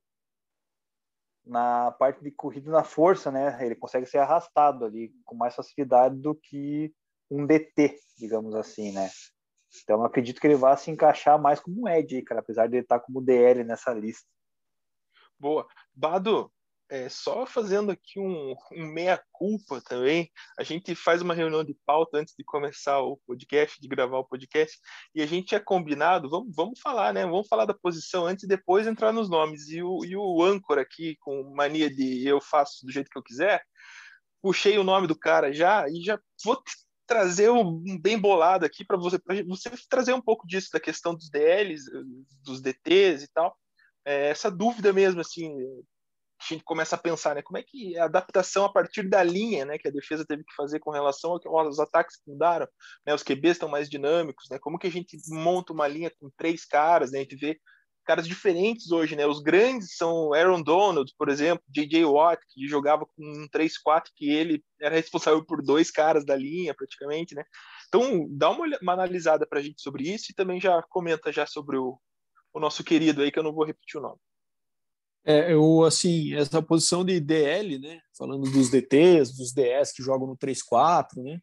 [1.45, 3.65] na parte de corrida na força, né?
[3.65, 6.93] Ele consegue ser arrastado ali com mais facilidade do que
[7.31, 9.09] um DT, digamos assim, né?
[9.83, 12.83] Então, acredito que ele vai se encaixar mais como um Ed, cara, apesar de ele
[12.83, 14.27] estar como DL nessa lista.
[15.39, 15.67] Boa.
[15.95, 16.53] Bado,
[16.91, 22.19] é, só fazendo aqui um, um meia-culpa também, a gente faz uma reunião de pauta
[22.19, 24.79] antes de começar o podcast, de gravar o podcast,
[25.15, 27.25] e a gente tinha combinado, vamos, vamos falar, né?
[27.27, 29.69] Vamos falar da posição antes e depois entrar nos nomes.
[29.69, 33.23] E o, e o âncora aqui, com mania de eu faço do jeito que eu
[33.23, 33.63] quiser,
[34.41, 36.63] puxei o nome do cara já e já vou
[37.07, 41.31] trazer um bem bolado aqui para você, você trazer um pouco disso, da questão dos
[41.31, 41.85] DLs,
[42.45, 43.57] dos DTs e tal.
[44.05, 45.55] É, essa dúvida mesmo, assim,
[46.41, 47.43] a gente começa a pensar, né?
[47.43, 50.55] Como é que a adaptação a partir da linha, né, que a defesa teve que
[50.55, 52.67] fazer com relação aos ataques que mudaram,
[53.07, 53.15] né?
[53.15, 54.59] Os QBs estão mais dinâmicos, né?
[54.61, 57.19] Como que a gente monta uma linha com três caras, né?
[57.19, 57.59] A gente vê
[58.09, 59.27] caras diferentes hoje, né?
[59.27, 62.07] Os grandes são Aaron Donald, por exemplo, J.J.
[62.07, 66.75] Watt, que jogava com um 3-4, que ele era responsável por dois caras da linha,
[66.75, 67.45] praticamente, né?
[67.89, 71.47] Então, dá uma, uma analisada para a gente sobre isso e também já comenta já
[71.47, 71.99] sobre o,
[72.55, 74.19] o nosso querido aí, que eu não vou repetir o nome.
[75.31, 78.01] É, eu, assim, essa posição de DL, né?
[78.17, 81.39] Falando dos DTs, dos DS que jogam no 3-4, né?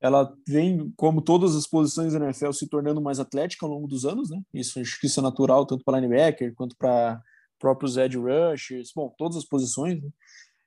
[0.00, 4.04] ela vem, como todas as posições da NFL, se tornando mais atlética ao longo dos
[4.04, 4.40] anos, né?
[4.54, 7.20] Isso é natural tanto para linebacker quanto para
[7.58, 10.00] próprios edge rushers, bom, todas as posições.
[10.00, 10.10] Né?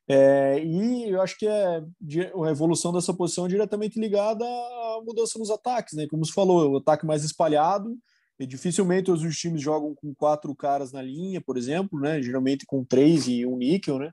[0.09, 5.39] É, e eu acho que é a evolução dessa posição é diretamente ligada à mudança
[5.39, 6.05] nos ataques, né?
[6.09, 7.97] Como você falou, o ataque mais espalhado.
[8.39, 12.21] E dificilmente os times jogam com quatro caras na linha, por exemplo, né?
[12.21, 14.11] Geralmente com três e um níquel, né?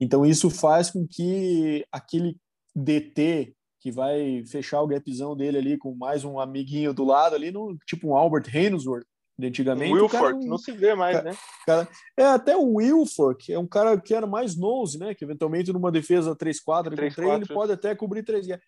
[0.00, 2.36] Então isso faz com que aquele
[2.74, 7.50] DT que vai fechar o gapzão dele ali com mais um amiguinho do lado ali,
[7.50, 9.04] no, tipo um Albert Hainsworth,
[9.36, 9.92] de antigamente.
[9.92, 11.36] Wilfork, cara, não se vê mais, cara, né?
[11.66, 15.14] Cara, é, até o Wilfork é um cara que era mais nose, né?
[15.14, 18.60] Que eventualmente numa defesa 3-4 ele pode até cobrir três, é, é,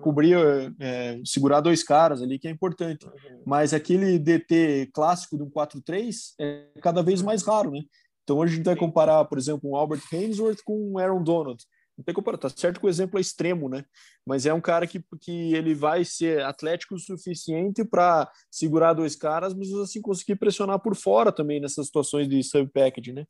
[0.00, 0.36] cobrir,
[0.80, 3.06] é, segurar dois caras ali, que é importante.
[3.06, 3.42] Uhum.
[3.46, 7.80] Mas aquele DT clássico de um 4-3 é cada vez mais raro, né?
[8.22, 11.64] Então hoje a gente vai comparar, por exemplo, um Albert Hainsworth com um Aaron Donald
[11.96, 13.84] não tem comparação, tá certo que o exemplo é extremo, né?
[14.26, 19.14] Mas é um cara que, que ele vai ser atlético o suficiente para segurar dois
[19.14, 23.26] caras, mas assim conseguir pressionar por fora também nessas situações de sub package, né?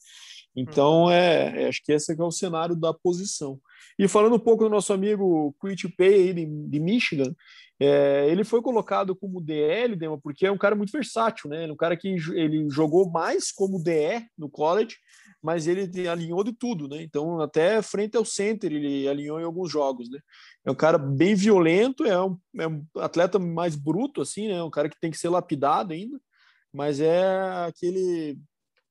[0.54, 1.10] Então, uhum.
[1.10, 3.58] é, é, acho que esse é o cenário da posição.
[3.98, 7.34] E falando um pouco do nosso amigo Quit Pay de, de Michigan,
[7.80, 11.62] é, ele foi colocado como DL, Dema, porque é um cara muito versátil, né?
[11.62, 14.96] Ele é um cara que ele jogou mais como DE no college,
[15.42, 17.02] mas ele alinhou de tudo, né?
[17.02, 20.20] Então, até frente ao center, ele alinhou em alguns jogos, né?
[20.64, 24.62] É um cara bem violento, é um, é um atleta mais bruto, assim, né?
[24.62, 26.20] Um cara que tem que ser lapidado ainda,
[26.72, 28.38] mas é aquele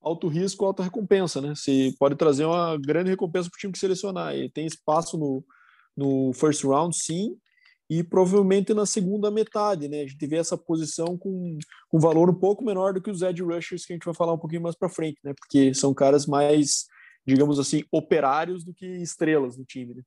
[0.02, 1.54] alto risco, alta recompensa, né?
[1.56, 4.34] Se pode trazer uma grande recompensa para o time que selecionar.
[4.34, 5.46] Ele tem espaço no,
[5.96, 7.38] no first round, sim,
[7.90, 10.02] e provavelmente na segunda metade, né?
[10.02, 11.60] A gente vê essa posição com
[11.94, 14.34] um valor um pouco menor do que os edge rushers que a gente vai falar
[14.34, 15.34] um pouquinho mais para frente, né?
[15.34, 16.88] Porque são caras mais,
[17.26, 20.04] digamos assim, operários do que estrelas no time, né?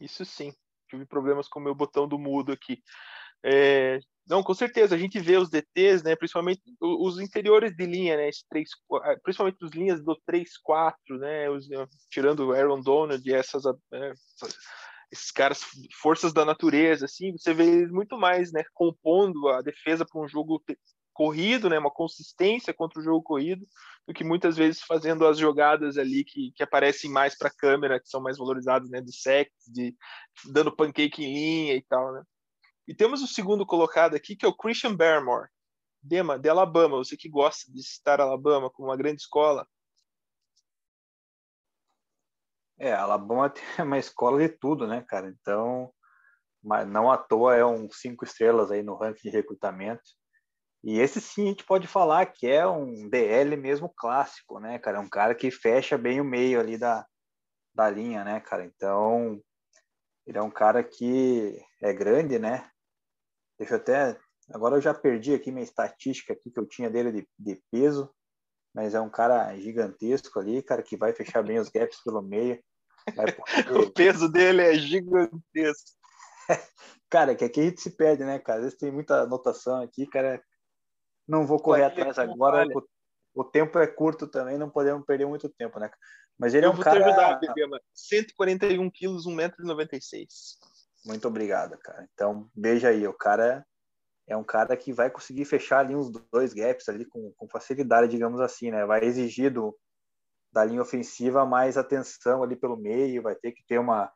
[0.00, 0.52] Isso sim.
[0.88, 2.82] Tive problemas com o meu botão do mudo aqui.
[3.42, 8.16] É, não, com certeza, a gente vê os DTs, né, principalmente os interiores de linha,
[8.16, 8.70] né, 3,
[9.02, 11.66] ah, principalmente os linhas do 3-4, né, os,
[12.08, 14.14] tirando o Aaron Donald e essas, né,
[15.10, 15.62] esses caras,
[16.00, 20.28] forças da natureza, assim, você vê eles muito mais, né, compondo a defesa para um
[20.28, 20.62] jogo
[21.12, 23.66] corrido, né, uma consistência contra o jogo corrido,
[24.06, 27.98] do que muitas vezes fazendo as jogadas ali que, que aparecem mais para a câmera,
[27.98, 29.92] que são mais valorizadas, né, de sec, de
[30.44, 32.22] dando pancake em linha e tal, né.
[32.90, 35.48] E temos o segundo colocado aqui, que é o Christian Barrymore,
[36.02, 39.64] Dema, de Alabama, você que gosta de citar Alabama como uma grande escola.
[42.76, 45.28] É, Alabama é uma escola de tudo, né, cara?
[45.28, 45.94] Então,
[46.60, 50.02] mas não à toa é um cinco estrelas aí no ranking de recrutamento.
[50.82, 54.98] E esse sim a gente pode falar que é um DL mesmo clássico, né, cara?
[54.98, 57.06] É um cara que fecha bem o meio ali da,
[57.72, 58.64] da linha, né, cara?
[58.64, 59.40] Então,
[60.26, 62.68] ele é um cara que é grande, né?
[63.60, 64.18] Deixa eu até.
[64.48, 68.10] Agora eu já perdi aqui minha estatística aqui que eu tinha dele de, de peso,
[68.74, 72.58] mas é um cara gigantesco ali, cara, que vai fechar bem os gaps pelo meio.
[73.86, 75.90] o peso dele é gigantesco.
[77.10, 78.60] cara, que aqui a gente se perde, né, cara?
[78.60, 80.42] Às vezes tem muita anotação aqui, cara.
[81.28, 82.66] Não vou correr atrás agora.
[82.74, 85.90] O, o, tempo é curto também, não podemos perder muito tempo, né?
[86.38, 86.98] Mas ele Eu é um vou cara.
[86.98, 87.78] Te ajudar, Bebema.
[87.92, 90.26] 141 quilos, 1,96m.
[91.04, 92.06] Muito obrigado, cara.
[92.12, 93.64] Então, veja aí, o cara
[94.26, 98.10] é um cara que vai conseguir fechar ali uns dois gaps ali com, com facilidade,
[98.10, 98.84] digamos assim, né?
[98.86, 99.76] Vai exigir do,
[100.52, 104.12] da linha ofensiva mais atenção ali pelo meio, vai ter que ter uma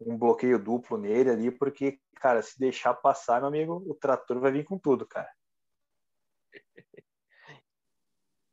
[0.00, 4.52] um bloqueio duplo nele ali, porque, cara, se deixar passar, meu amigo, o trator vai
[4.52, 5.30] vir com tudo, cara.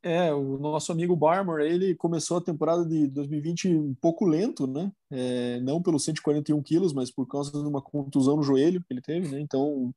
[0.04, 4.90] É, o nosso amigo Barmer, ele começou a temporada de 2020 um pouco lento, né?
[5.10, 9.00] É, não pelos 141 quilos, mas por causa de uma contusão no joelho que ele
[9.00, 9.40] teve, né?
[9.40, 9.94] Então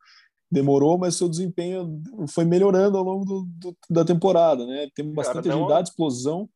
[0.52, 4.88] demorou, mas seu desempenho foi melhorando ao longo do, do, da temporada, né?
[4.94, 6.48] Tem bastante cara, agilidade, explosão.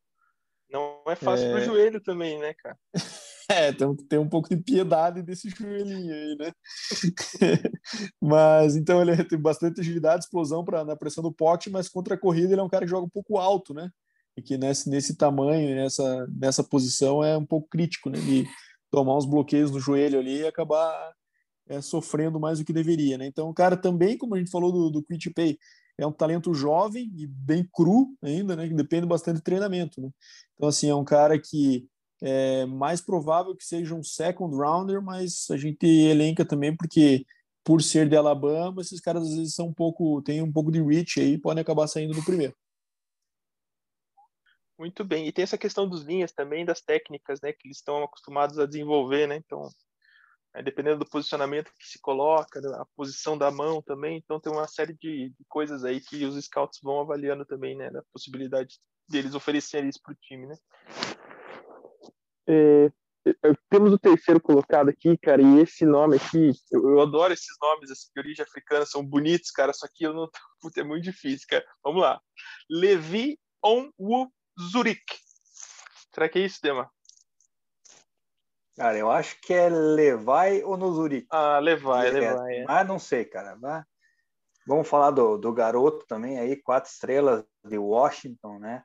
[0.69, 1.51] Não é fácil é...
[1.51, 2.77] pro joelho também, né, cara?
[3.51, 6.51] É, tem ter um pouco de piedade desse joelhinho aí, né?
[8.21, 12.17] mas então ele tem bastante agilidade, explosão para na pressão do pote, mas contra a
[12.17, 13.89] corrida ele é um cara que joga um pouco alto, né?
[14.37, 18.19] E que nesse, nesse tamanho, nessa, nessa posição é um pouco crítico, né?
[18.19, 18.47] De
[18.91, 21.13] tomar uns bloqueios no joelho ali e acabar
[21.67, 23.25] é, sofrendo mais do que deveria, né?
[23.25, 25.57] Então o cara também, como a gente falou do, do Quit Pay,
[25.97, 28.67] é um talento jovem e bem cru ainda, né?
[28.67, 30.09] Que depende bastante de treinamento, né?
[30.53, 31.87] Então assim é um cara que
[32.21, 37.25] é mais provável que seja um second rounder, mas a gente elenca também porque
[37.63, 40.81] por ser de Alabama, esses caras às vezes são um pouco, tem um pouco de
[40.81, 42.55] reach aí, podem acabar saindo no primeiro.
[44.77, 45.27] Muito bem.
[45.27, 48.65] E tem essa questão dos linhas também, das técnicas, né, que eles estão acostumados a
[48.65, 49.35] desenvolver, né?
[49.35, 49.69] Então,
[50.55, 54.67] é, dependendo do posicionamento que se coloca, a posição da mão também, então tem uma
[54.67, 59.35] série de, de coisas aí que os scouts vão avaliando também, né, da possibilidade deles
[59.35, 60.55] oferecerem isso para o time, né?
[62.49, 62.91] É,
[63.69, 67.91] temos o terceiro colocado aqui, cara, e esse nome aqui, eu, eu adoro esses nomes
[67.91, 70.27] assim, de origem africana, são bonitos, cara, só que eu não.
[70.59, 71.63] Puta, é muito difícil, cara.
[71.83, 72.19] Vamos lá.
[72.69, 74.31] Levi Onwu
[74.71, 75.03] Zurich.
[76.13, 76.89] Será que é isso, Dema?
[78.75, 80.77] Cara, eu acho que é Levi ou.
[81.29, 82.55] Ah, Levi, é, Levi.
[82.55, 82.63] É.
[82.65, 83.55] Mas não sei, cara.
[83.57, 83.85] Mas...
[84.65, 88.83] Vamos falar do, do garoto também aí, quatro estrelas de Washington, né?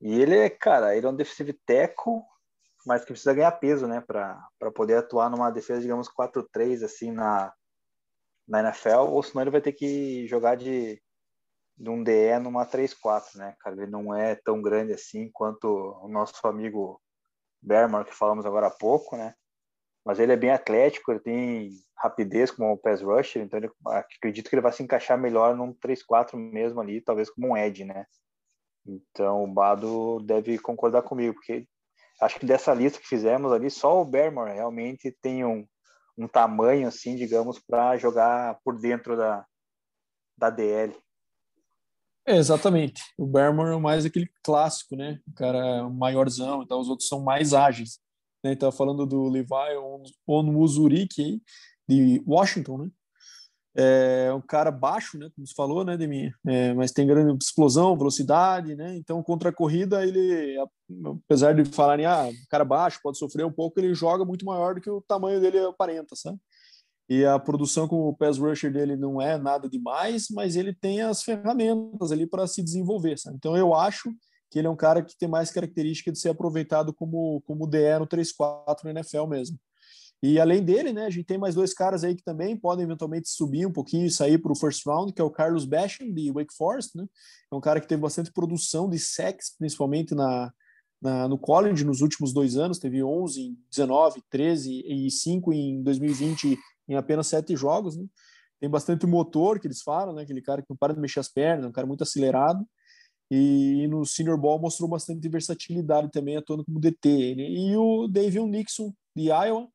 [0.00, 2.22] E ele é, cara, ele é um defensive tackle
[2.86, 7.52] mas que precisa ganhar peso, né, para poder atuar numa defesa, digamos, 4-3, assim, na,
[8.46, 11.02] na NFL, ou senão ele vai ter que jogar de,
[11.76, 15.66] de um DE numa 3-4, né, cara, ele não é tão grande assim quanto
[16.00, 17.02] o nosso amigo
[17.60, 19.34] Bermar, que falamos agora há pouco, né,
[20.04, 24.48] mas ele é bem atlético, ele tem rapidez como o pass rusher, então ele, acredito
[24.48, 28.06] que ele vai se encaixar melhor num 3-4 mesmo ali, talvez como um edge, né,
[28.86, 31.66] então o Bado deve concordar comigo, porque
[32.20, 35.66] acho que dessa lista que fizemos ali, só o Bermore realmente tem um,
[36.16, 39.44] um tamanho, assim, digamos, para jogar por dentro da,
[40.36, 40.94] da DL.
[42.26, 43.02] É, exatamente.
[43.16, 45.20] O Bermore é mais aquele clássico, né?
[45.28, 48.00] O cara maiorzão, então os outros são mais ágeis.
[48.42, 48.52] Né?
[48.52, 49.48] Então, falando do Levi
[50.26, 51.40] Onwuzurike,
[51.88, 52.90] de Washington, né?
[53.78, 56.32] É um cara baixo, né, como você falou, né, Demi?
[56.46, 58.96] É, mas tem grande explosão, velocidade, né?
[58.96, 60.56] Então, contra a corrida, ele,
[61.24, 64.80] apesar de falarem, ah, cara baixo, pode sofrer um pouco, ele joga muito maior do
[64.80, 66.38] que o tamanho dele aparenta, sabe?
[67.08, 71.02] E a produção com o pass rusher dele não é nada demais, mas ele tem
[71.02, 73.36] as ferramentas ali para se desenvolver, sabe?
[73.36, 74.10] Então, eu acho
[74.50, 77.98] que ele é um cara que tem mais característica de ser aproveitado como, como DE
[77.98, 79.58] no 3-4 no NFL mesmo.
[80.22, 83.28] E além dele, né, a gente tem mais dois caras aí que também podem eventualmente
[83.28, 86.32] subir um pouquinho e sair para o first round, que é o Carlos Basham, de
[86.32, 87.06] Wake Forest, né?
[87.52, 90.50] É um cara que teve bastante produção de sacks, principalmente na,
[91.00, 95.82] na, no college nos últimos dois anos, teve 11 em 19, 13 e 5 em
[95.82, 96.58] 2020
[96.88, 98.06] em apenas sete jogos, né?
[98.60, 100.22] tem bastante motor, que eles falam, né?
[100.22, 102.66] Aquele cara que não para de mexer as pernas, um cara muito acelerado.
[103.30, 107.34] E no Senior Ball mostrou bastante versatilidade também, atuando como DT.
[107.36, 109.68] E o David Nixon, de Iowa,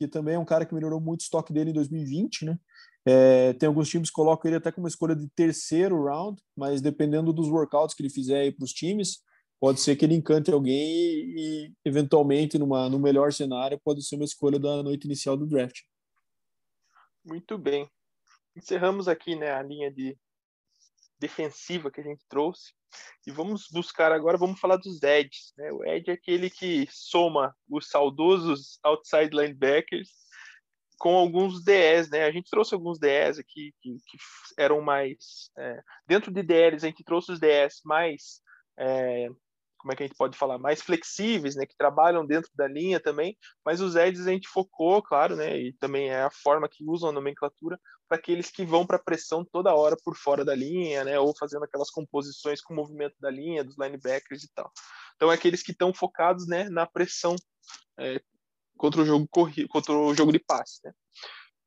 [0.00, 2.58] que também é um cara que melhorou muito o estoque dele em 2020, né?
[3.04, 7.34] É, tem alguns times que colocam ele até como escolha de terceiro round, mas dependendo
[7.34, 9.22] dos workouts que ele fizer para os times,
[9.60, 14.16] pode ser que ele encante alguém e, e, eventualmente, numa, no melhor cenário, pode ser
[14.16, 15.80] uma escolha da noite inicial do draft.
[17.22, 17.86] Muito bem.
[18.56, 20.16] Encerramos aqui né, a linha de
[21.20, 22.72] defensiva que a gente trouxe.
[23.26, 25.52] E vamos buscar agora, vamos falar dos edges.
[25.56, 25.70] Né?
[25.70, 30.08] O edge é aquele que soma os saudosos outside linebackers
[30.98, 32.24] com alguns DEs, né?
[32.24, 34.18] A gente trouxe alguns DEs aqui que, que
[34.58, 38.42] eram mais é, dentro de DLs a gente trouxe os DEs mais
[38.78, 39.28] é,
[39.80, 41.64] como é que a gente pode falar mais flexíveis, né?
[41.64, 45.58] Que trabalham dentro da linha também, mas os edges a gente focou, claro, né?
[45.58, 49.44] E também é a forma que usam a nomenclatura para aqueles que vão para pressão
[49.44, 51.18] toda hora por fora da linha, né?
[51.18, 54.70] Ou fazendo aquelas composições com o movimento da linha, dos linebackers e tal.
[55.16, 56.68] Então, é aqueles que estão focados, né?
[56.68, 57.34] Na pressão
[57.98, 58.20] é,
[58.76, 60.92] contra o jogo corrido, contra o jogo de passe, né?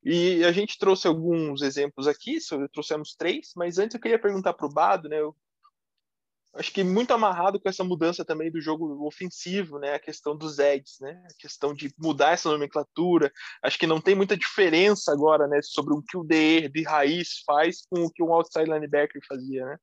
[0.05, 2.37] E a gente trouxe alguns exemplos aqui,
[2.73, 5.19] trouxemos três, mas antes eu queria perguntar para o Bado, né?
[5.19, 5.33] Eu
[6.55, 9.95] acho que muito amarrado com essa mudança também do jogo ofensivo, né?
[9.95, 11.21] A questão dos edges, né?
[11.25, 13.31] A questão de mudar essa nomenclatura.
[13.61, 15.59] Acho que não tem muita diferença agora, né?
[15.63, 19.65] Sobre o que o DE de raiz faz com o que um outside linebacker fazia,
[19.65, 19.77] né?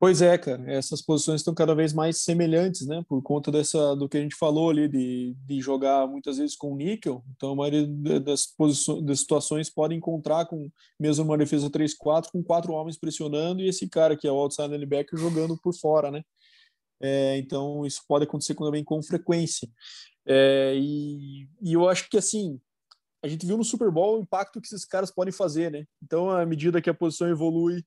[0.00, 3.04] Pois é, cara, essas posições estão cada vez mais semelhantes, né?
[3.06, 6.74] Por conta dessa do que a gente falou ali de, de jogar muitas vezes com
[6.74, 7.22] níquel.
[7.36, 7.86] Então, a maioria
[8.18, 13.60] das posições, das situações pode encontrar com mesmo uma defesa 3-4 com quatro homens pressionando
[13.60, 16.22] e esse cara que é o outside linebacker jogando por fora, né?
[16.98, 19.68] É, então, isso pode acontecer também com frequência.
[20.26, 22.58] É, e, e eu acho que assim
[23.22, 25.84] a gente viu no Super Bowl o impacto que esses caras podem fazer, né?
[26.02, 27.84] Então, à medida que a posição evolui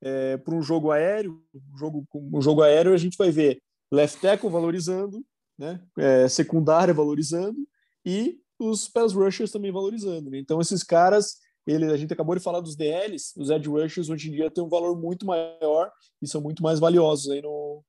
[0.00, 3.60] é, para um jogo aéreo, um jogo, um jogo aéreo a gente vai ver
[3.92, 5.24] left tackle valorizando,
[5.58, 7.58] né, é, secundária valorizando
[8.04, 10.30] e os pass rushers também valorizando.
[10.30, 10.38] Né?
[10.38, 14.28] Então esses caras, ele, a gente acabou de falar dos DLs, os edge rushers hoje
[14.28, 15.90] em dia têm um valor muito maior
[16.20, 17.82] e são muito mais valiosos aí no,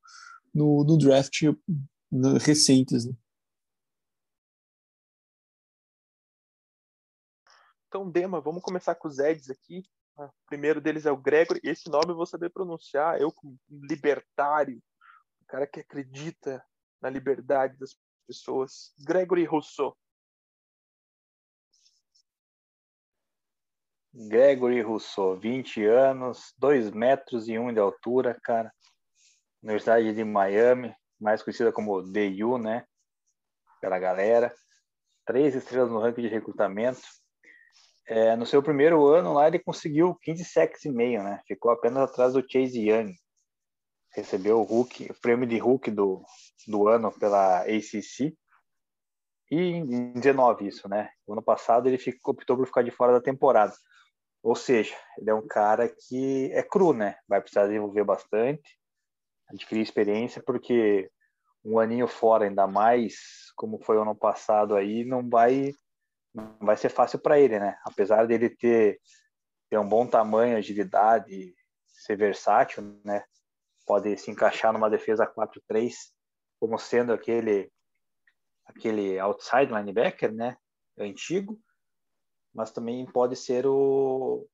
[0.53, 1.43] no, no draft
[2.41, 3.05] recentes.
[3.05, 3.13] Né?
[7.87, 9.83] Então, Dema, vamos começar com os Eds aqui.
[10.17, 11.59] O primeiro deles é o Gregory.
[11.63, 13.21] Esse nome eu vou saber pronunciar.
[13.21, 14.81] Eu, como libertário,
[15.41, 16.63] o cara que acredita
[16.99, 17.95] na liberdade das
[18.25, 18.93] pessoas.
[18.99, 19.95] Gregory Rousseau.
[24.11, 28.73] Gregory Rousseau, 20 anos, 2 metros e 1 de altura, cara.
[29.61, 32.87] Universidade de Miami, mais conhecida como DU, né?
[33.79, 34.51] Pela galera.
[35.23, 37.01] Três estrelas no ranking de recrutamento.
[38.07, 41.41] É, no seu primeiro ano lá, ele conseguiu 15 sacks e meio, né?
[41.45, 43.13] Ficou apenas atrás do Chase Young.
[44.13, 46.23] Recebeu o, Hulk, o prêmio de Hulk do,
[46.65, 48.33] do ano pela ACC.
[49.51, 51.09] E em 19 isso, né?
[51.25, 53.73] O ano passado ele ficou, optou por ficar de fora da temporada.
[54.41, 57.17] Ou seja, ele é um cara que é cru, né?
[57.27, 58.79] Vai precisar desenvolver bastante,
[59.49, 61.11] adquirir experiência, porque
[61.63, 65.73] um aninho fora, ainda mais como foi o ano passado aí, não vai
[66.37, 67.77] não vai ser fácil para ele, né?
[67.83, 68.99] Apesar dele ter,
[69.69, 71.55] ter um bom tamanho, agilidade,
[71.87, 73.23] ser versátil, né?
[73.85, 75.93] Pode se encaixar numa defesa 4-3
[76.59, 77.71] como sendo aquele
[78.65, 80.57] aquele outside linebacker, né?
[80.99, 81.59] Antigo,
[82.53, 84.47] mas também pode ser o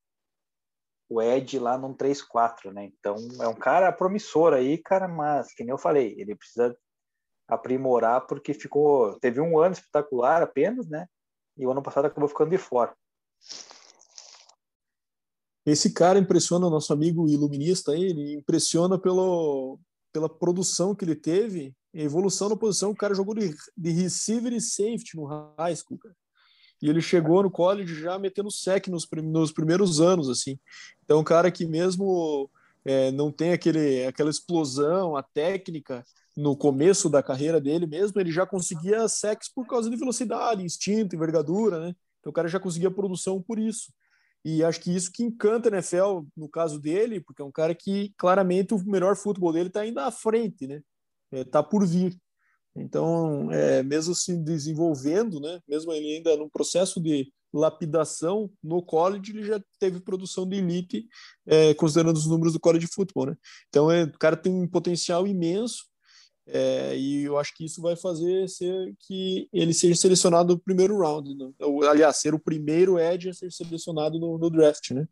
[1.09, 2.86] o Ed lá num 3-4, né?
[2.86, 6.75] Então é um cara promissor aí, cara, mas que nem eu falei, ele precisa
[7.47, 11.07] aprimorar porque ficou teve um ano espetacular apenas, né?
[11.58, 12.95] E o ano passado acabou ficando de fora.
[15.66, 19.80] Esse cara impressiona o nosso amigo iluminista, ele impressiona pelo,
[20.12, 22.91] pela produção que ele teve, evolução na posição.
[22.91, 25.26] O cara jogou de, de receiver e safety no
[25.58, 26.16] high school, cara.
[26.82, 30.60] E ele chegou no college já metendo sec nos, nos primeiros anos, assim.
[31.01, 32.51] Então, um cara que mesmo
[32.84, 36.04] é, não tem aquele, aquela explosão, a técnica,
[36.36, 41.15] no começo da carreira dele mesmo, ele já conseguia sex por causa de velocidade, instinto,
[41.15, 41.95] envergadura, né?
[42.19, 43.93] Então o cara já conseguia produção por isso.
[44.45, 47.73] E acho que isso que encanta a NFL no caso dele, porque é um cara
[47.73, 50.81] que claramente o melhor futebol dele está ainda à frente, né?
[51.31, 52.17] Está é, por vir.
[52.75, 55.59] Então, é, mesmo se desenvolvendo, né?
[55.67, 61.07] Mesmo ele ainda no processo de lapidação no college, ele já teve produção de elite,
[61.45, 63.38] é, considerando os números do college de futebol, né?
[63.69, 65.86] Então, é, o cara tem um potencial imenso
[66.45, 70.97] É, e eu acho que isso vai fazer ser que ele seja selecionado no primeiro
[70.97, 71.33] round.
[71.35, 71.51] Né?
[71.89, 75.07] Aliás, ser o primeiro Edge a ser selecionado no, no, draft, né?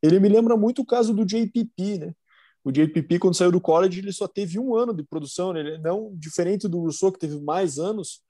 [0.00, 2.14] Ele me lembra muito o caso do JPP, né?
[2.62, 5.60] O JPP, quando saiu do college, ele só teve um ano de produção, né?
[5.60, 8.20] Ele não diferente do Rousseau, que teve mais anos.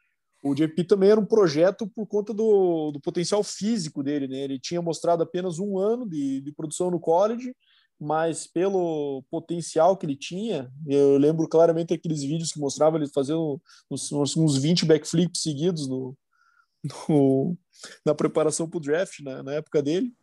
[0.43, 4.39] O JPP também era um projeto por conta do, do potencial físico dele, né?
[4.39, 7.55] Ele tinha mostrado apenas um ano de, de produção no college
[8.01, 13.61] mas pelo potencial que ele tinha, eu lembro claramente aqueles vídeos que mostravam ele fazendo
[13.91, 16.17] uns, uns 20 backflips seguidos no,
[17.09, 17.57] no
[18.05, 20.15] na preparação para o draft, na, na, época dele.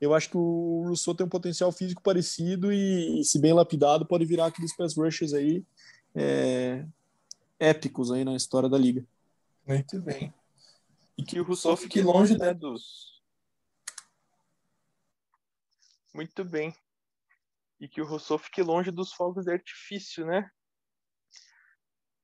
[0.00, 4.06] Eu acho que o Rousseau tem um potencial físico parecido e, e se bem lapidado,
[4.06, 5.64] pode virar aqueles pass rushers aí
[6.14, 6.84] é,
[7.58, 9.06] épicos aí na história da liga.
[9.66, 10.32] Muito bem.
[11.16, 13.20] E que o Rousseau fique longe né, dos.
[16.12, 16.74] Muito bem
[17.80, 20.48] e que o Rousseau fique longe dos fogos de artifício, né?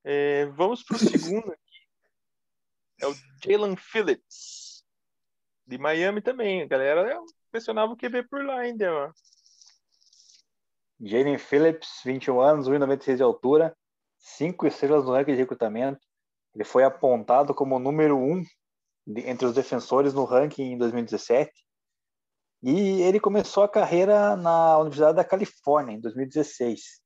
[0.04, 1.62] É, vamos para o segundo aqui.
[3.00, 4.84] É o Jalen Phillips,
[5.66, 6.62] de Miami também.
[6.62, 7.18] A galera
[7.50, 9.14] pressionava o QB por lá ainda, mano.
[11.00, 13.76] Jalen Phillips, 21 anos, 1,96 de altura,
[14.18, 16.00] 5 estrelas no ranking de recrutamento.
[16.54, 18.44] Ele foi apontado como o número 1 um
[19.08, 21.65] entre os defensores no ranking em 2017
[22.62, 27.00] e ele começou a carreira na Universidade da Califórnia, em 2016.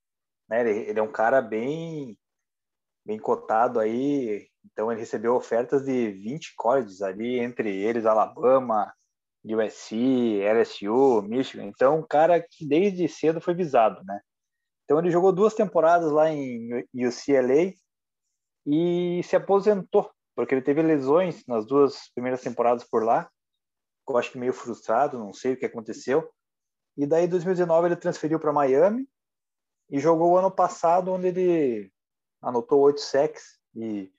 [0.49, 0.61] Né?
[0.61, 2.17] Ele, ele, é um cara bem,
[3.05, 8.93] bem cotado aí, então ele recebeu ofertas de 20 colleges ali, entre eles Alabama,
[9.45, 11.65] USC, LSU, Michigan.
[11.65, 14.21] Então, um cara que desde cedo foi visado, né?
[14.85, 17.73] Então, ele jogou duas temporadas lá em UCLA
[18.67, 23.31] e se aposentou, porque ele teve lesões nas duas primeiras temporadas por lá
[24.17, 26.31] acho que meio frustrado, não sei o que aconteceu.
[26.97, 29.09] E daí, em 2019, ele transferiu para Miami
[29.91, 31.93] e jogou o ano passado, onde ele
[32.43, 34.11] anotou oito sacks e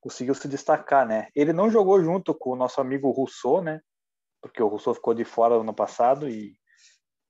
[0.00, 1.28] conseguiu se destacar, né?
[1.34, 3.80] Ele não jogou junto com o nosso amigo Rousseau, né?
[4.40, 6.54] Porque o Rousseau ficou de fora no ano passado e,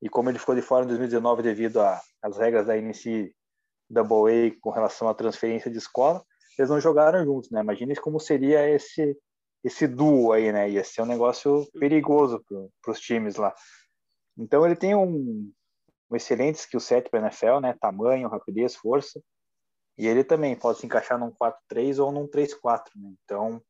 [0.03, 1.81] e como ele ficou de fora em 2019 devido
[2.23, 6.25] às regras da NCAA com relação à transferência de escola,
[6.59, 7.61] eles não jogaram juntos, né?
[7.61, 9.17] Imagine como seria esse
[9.65, 10.71] esse duo aí, né?
[10.71, 12.45] Ia ser um negócio perigoso
[12.83, 13.55] para os times lá.
[14.37, 15.51] Então ele tem um,
[16.11, 17.75] um excelente skill set para NFL, né?
[17.81, 19.21] Tamanho, rapidez, força.
[19.99, 23.15] E ele também pode se encaixar num 4-3 ou num 3-4, né?
[23.25, 23.63] Então,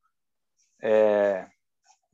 [0.82, 1.49] é,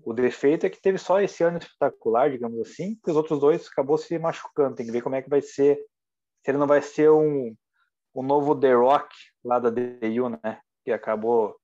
[0.04, 3.66] o defeito é que teve só esse ano espetacular, digamos assim, que os outros dois
[3.68, 4.76] acabou se machucando.
[4.76, 7.56] Tem que ver como é que vai ser, se ele não vai ser um,
[8.14, 10.60] um novo The Rock lá da DU, né?
[10.84, 11.56] Que acabou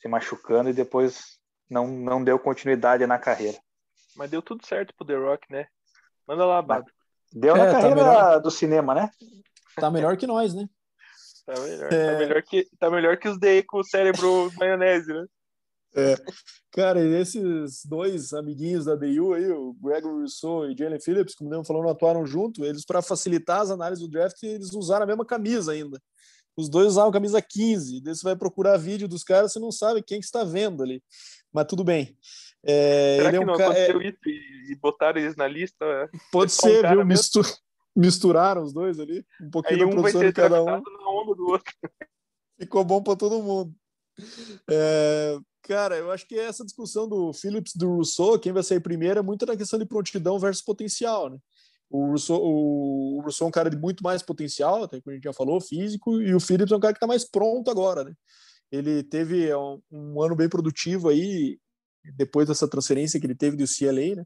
[0.00, 1.38] se machucando e depois
[1.68, 3.58] não, não deu continuidade na carreira.
[4.16, 5.66] Mas deu tudo certo pro The Rock, né?
[6.26, 6.90] Manda lá, Bado.
[7.32, 8.40] Deu é, na tá carreira melhor...
[8.40, 9.10] do cinema, né?
[9.76, 10.66] Tá melhor que nós, né?
[11.44, 12.12] Tá melhor, é...
[12.12, 15.26] tá melhor, que, tá melhor que os DE com o cérebro maionese, né?
[15.94, 16.14] É.
[16.72, 21.48] Cara, e esses dois amiguinhos da DU aí, o Gregory Rousseau e Jalen Phillips, como
[21.48, 22.64] estamos falando, atuaram junto.
[22.64, 25.98] Eles, para facilitar as análises do draft, eles usaram a mesma camisa ainda.
[26.56, 28.00] Os dois usavam camisa 15.
[28.00, 31.02] Daí você vai procurar vídeo dos caras, você não sabe quem que está vendo ali
[31.56, 32.14] mas tudo bem.
[32.62, 33.64] É, Será que é um não ca...
[33.64, 34.08] aconteceu é...
[34.08, 36.10] isso e botaram eles na lista?
[36.30, 37.06] Pode ser, um viu?
[37.06, 37.46] Mistur...
[37.96, 40.66] Misturaram os dois ali, um pouquinho Aí da um produção de cada um.
[40.66, 41.72] Na onda do outro.
[42.60, 43.74] Ficou bom para todo mundo.
[44.68, 49.20] É, cara, eu acho que essa discussão do Phillips do Rousseau, quem vai sair primeiro,
[49.20, 51.38] é muito na questão de prontidão versus potencial, né?
[51.90, 55.24] O Rousseau, o Rousseau é um cara de muito mais potencial, até que a gente
[55.24, 58.12] já falou, físico, e o Phillips é um cara que está mais pronto agora, né?
[58.70, 61.58] Ele teve é, um, um, ano bem produtivo aí,
[62.16, 64.24] depois dessa transferência que ele teve do CLA, né?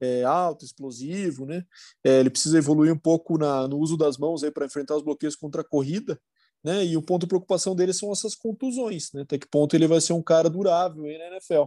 [0.00, 1.64] É, alto, explosivo, né?
[2.02, 5.04] É, ele precisa evoluir um pouco na, no uso das mãos aí para enfrentar os
[5.04, 6.18] bloqueios contra a corrida,
[6.64, 6.84] né?
[6.84, 9.22] E o ponto de preocupação dele são essas contusões, né?
[9.22, 11.64] Até que ponto ele vai ser um cara durável aí na NFL.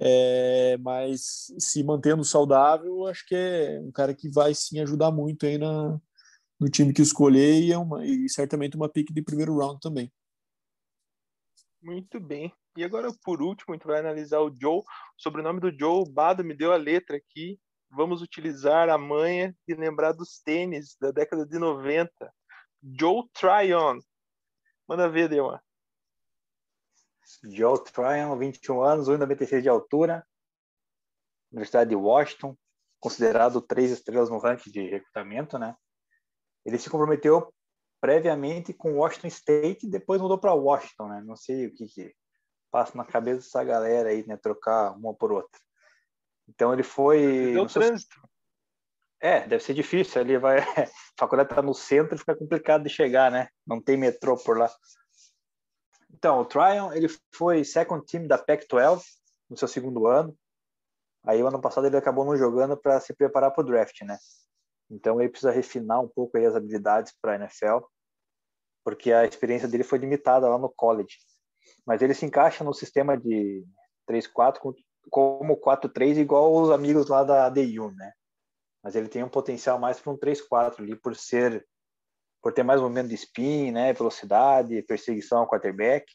[0.00, 5.44] É, mas se mantendo saudável, acho que é um cara que vai sim ajudar muito
[5.44, 6.00] aí na,
[6.60, 10.12] no time que escolher e, é uma, e certamente uma pick de primeiro round também.
[11.82, 12.52] Muito bem.
[12.76, 14.78] E agora, por último, a gente vai analisar o Joe.
[14.78, 14.84] O
[15.16, 17.58] sobrenome do Joe, o Bado me deu a letra aqui.
[17.90, 22.10] Vamos utilizar a manha de lembrar dos tênis da década de 90.
[22.82, 23.98] Joe Tryon.
[24.88, 25.60] Manda ver, Delma.
[27.44, 30.26] Joe Tryon, 21 anos, 1,96 de altura.
[31.52, 32.56] Universidade de Washington,
[33.00, 35.74] considerado três estrelas no ranking de recrutamento, né?
[36.64, 37.52] Ele se comprometeu
[38.00, 41.22] previamente com Washington State, depois mudou para Washington, né?
[41.24, 42.14] Não sei o que, que
[42.70, 44.36] passa na cabeça dessa galera aí, né?
[44.36, 45.60] Trocar uma por outra.
[46.48, 47.52] Então ele foi.
[47.52, 48.16] Deu trânsito.
[49.20, 50.20] É, deve ser difícil.
[50.20, 50.58] Ali vai.
[50.78, 53.48] A faculdade está no centro, fica complicado de chegar, né?
[53.66, 54.70] Não tem metrô por lá.
[56.18, 59.04] Então, o Tryon, ele foi second team da Pac-12
[59.48, 60.36] no seu segundo ano.
[61.24, 64.18] Aí, o ano passado, ele acabou não jogando para se preparar para o draft, né?
[64.90, 67.84] Então, ele precisa refinar um pouco as habilidades para a NFL,
[68.84, 71.18] porque a experiência dele foi limitada lá no college.
[71.86, 73.64] Mas ele se encaixa no sistema de
[74.10, 74.74] 3-4
[75.08, 78.12] como 4-3, igual os amigos lá da DU, né?
[78.82, 81.64] Mas ele tem um potencial mais para um 3-4 ali, por ser
[82.42, 86.06] por ter mais momento de spin, né, velocidade, perseguição ao quarterback.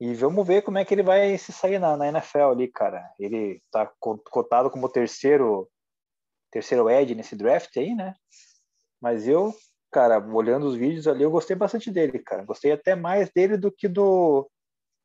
[0.00, 3.08] E vamos ver como é que ele vai se sair na, na NFL ali, cara.
[3.18, 5.68] Ele tá cotado como terceiro
[6.50, 8.14] terceiro edge nesse draft aí, né?
[9.00, 9.54] Mas eu,
[9.90, 12.44] cara, olhando os vídeos ali, eu gostei bastante dele, cara.
[12.44, 14.50] Gostei até mais dele do que do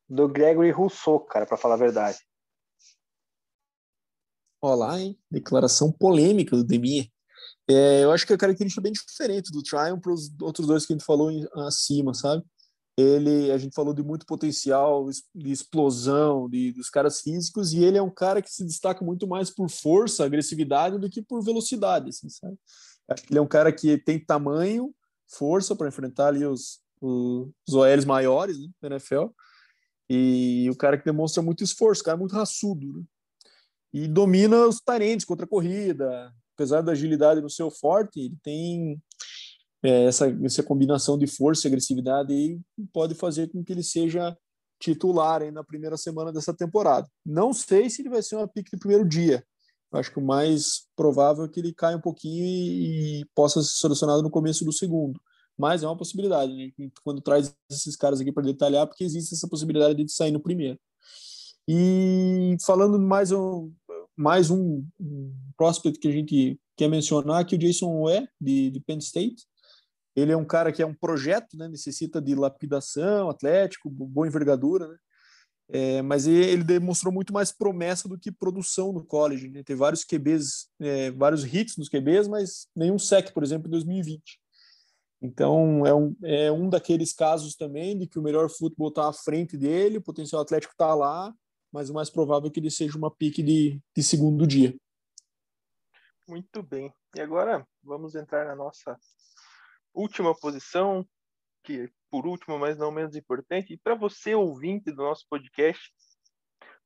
[0.08, 2.18] do Gregory Rousseau, cara, para falar a verdade.
[4.60, 5.16] Olá, hein?
[5.30, 7.10] Declaração polêmica do Demir.
[7.70, 10.86] É, eu acho que é a característica bem diferente do Tryon para os outros dois
[10.86, 12.42] que a gente falou em, acima, sabe?
[12.96, 17.98] Ele, a gente falou de muito potencial, de explosão, de, dos caras físicos, e ele
[17.98, 22.08] é um cara que se destaca muito mais por força, agressividade, do que por velocidade,
[22.08, 22.58] assim, sabe?
[23.08, 24.92] Acho que ele é um cara que tem tamanho,
[25.28, 29.26] força para enfrentar ali os, os, OLs maiores né, da NFL,
[30.10, 33.04] e o cara que demonstra muito esforço, o cara é muito raçudo, né?
[33.92, 39.00] E domina os tarentes contra a corrida, apesar da agilidade no seu forte, ele tem
[39.80, 42.60] é, essa, essa combinação de força e agressividade e
[42.92, 44.36] pode fazer com que ele seja
[44.80, 47.08] titular aí na primeira semana dessa temporada.
[47.24, 49.44] Não sei se ele vai ser uma pique de primeiro dia.
[49.92, 53.78] Acho que o mais provável é que ele caia um pouquinho e, e possa ser
[53.78, 55.18] solucionado no começo do segundo.
[55.56, 56.70] Mas é uma possibilidade, né?
[57.02, 60.78] Quando traz esses caras aqui para detalhar, porque existe essa possibilidade de sair no primeiro.
[61.66, 63.72] E falando mais um,
[64.18, 68.80] mais um, um prospect que a gente quer mencionar, que o Jason Ware, de, de
[68.80, 69.46] Penn State.
[70.16, 71.68] Ele é um cara que é um projeto, né?
[71.68, 74.96] necessita de lapidação, atlético, boa envergadura, né?
[75.70, 79.50] É, mas ele demonstrou muito mais promessa do que produção no college.
[79.50, 79.62] Né?
[79.76, 84.40] Vários QBs, é, vários hits nos QBs, mas nenhum sec, por exemplo, em 2020.
[85.20, 89.12] Então, é um, é um daqueles casos também de que o melhor futebol está à
[89.12, 91.34] frente dele, o potencial atlético está lá,
[91.72, 94.74] mas o mais provável é que ele seja uma pique de, de segundo dia.
[96.26, 96.92] Muito bem.
[97.16, 98.98] E agora vamos entrar na nossa
[99.94, 101.06] última posição,
[101.64, 103.72] que por último, mas não menos importante.
[103.72, 105.92] E para você, ouvinte do nosso podcast,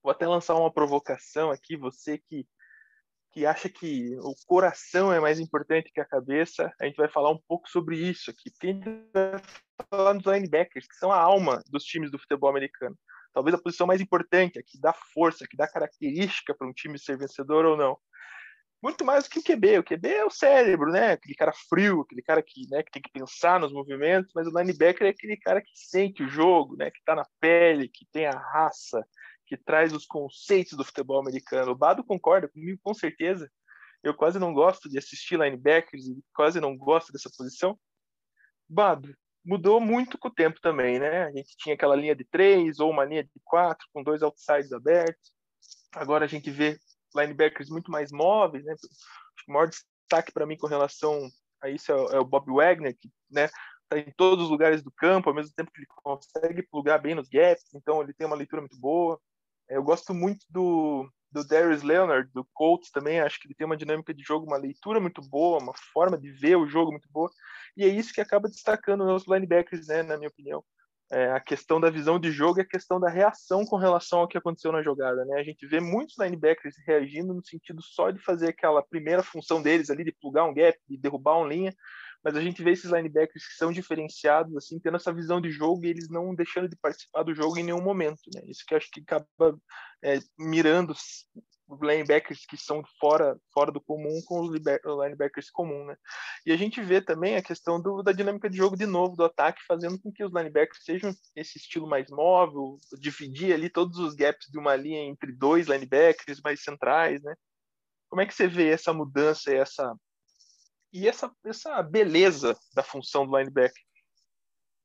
[0.03, 2.47] vou até lançar uma provocação aqui, você que
[3.33, 7.31] que acha que o coração é mais importante que a cabeça, a gente vai falar
[7.31, 8.51] um pouco sobre isso aqui.
[8.51, 9.43] Porque a gente vai
[9.89, 12.95] falar dos linebackers, que são a alma dos times do futebol americano
[13.33, 16.99] talvez a posição mais importante, a que dá força, que dá característica para um time
[16.99, 17.99] ser vencedor ou não.
[18.83, 19.79] Muito mais do que o QB.
[19.79, 21.13] O QB é o cérebro, né?
[21.13, 24.59] Aquele cara frio, aquele cara que, né, que tem que pensar nos movimentos, mas o
[24.59, 26.91] linebacker é aquele cara que sente o jogo, né?
[26.91, 29.07] Que está na pele, que tem a raça,
[29.47, 31.71] que traz os conceitos do futebol americano.
[31.73, 33.49] O Bado concorda comigo, com certeza.
[34.03, 36.05] Eu quase não gosto de assistir linebackers
[36.35, 37.79] quase não gosto dessa posição.
[38.69, 39.15] Bado,
[39.45, 41.25] mudou muito com o tempo também, né?
[41.25, 44.73] A gente tinha aquela linha de três ou uma linha de quatro com dois outsides
[44.73, 45.33] abertos.
[45.93, 46.79] Agora a gente vê
[47.15, 48.75] linebackers muito mais móveis, né?
[49.49, 51.29] O maior destaque para mim com relação
[51.61, 53.49] a isso é, o Bob Wagner, que, né?
[53.89, 57.15] Tá em todos os lugares do campo, ao mesmo tempo que ele consegue plugar bem
[57.15, 59.21] nos gaps, então ele tem uma leitura muito boa.
[59.69, 63.77] Eu gosto muito do, do Darius Leonard, do Colts também, acho que ele tem uma
[63.77, 67.31] dinâmica de jogo, uma leitura muito boa, uma forma de ver o jogo muito boa,
[67.77, 70.63] e é isso que acaba destacando os linebackers, né, na minha opinião.
[71.11, 74.29] É, a questão da visão de jogo e a questão da reação com relação ao
[74.29, 75.39] que aconteceu na jogada, né?
[75.39, 79.91] A gente vê muitos linebackers reagindo no sentido só de fazer aquela primeira função deles
[79.91, 81.75] ali, de plugar um gap, de derrubar uma linha,
[82.25, 85.85] mas a gente vê esses linebackers que são diferenciados, assim, tendo essa visão de jogo
[85.85, 88.43] e eles não deixando de participar do jogo em nenhum momento, né?
[88.47, 89.27] Isso que acho que acaba
[90.05, 90.95] é, mirando
[91.81, 95.97] linebackers que são fora, fora do comum com os linebackers comuns, né?
[96.45, 99.25] E a gente vê também a questão do, da dinâmica de jogo de novo do
[99.25, 104.15] ataque, fazendo com que os linebackers sejam esse estilo mais móvel, dividir ali todos os
[104.15, 107.35] gaps de uma linha entre dois linebackers mais centrais, né?
[108.09, 109.95] Como é que você vê essa mudança essa
[110.93, 113.83] e essa, essa beleza da função do linebacker.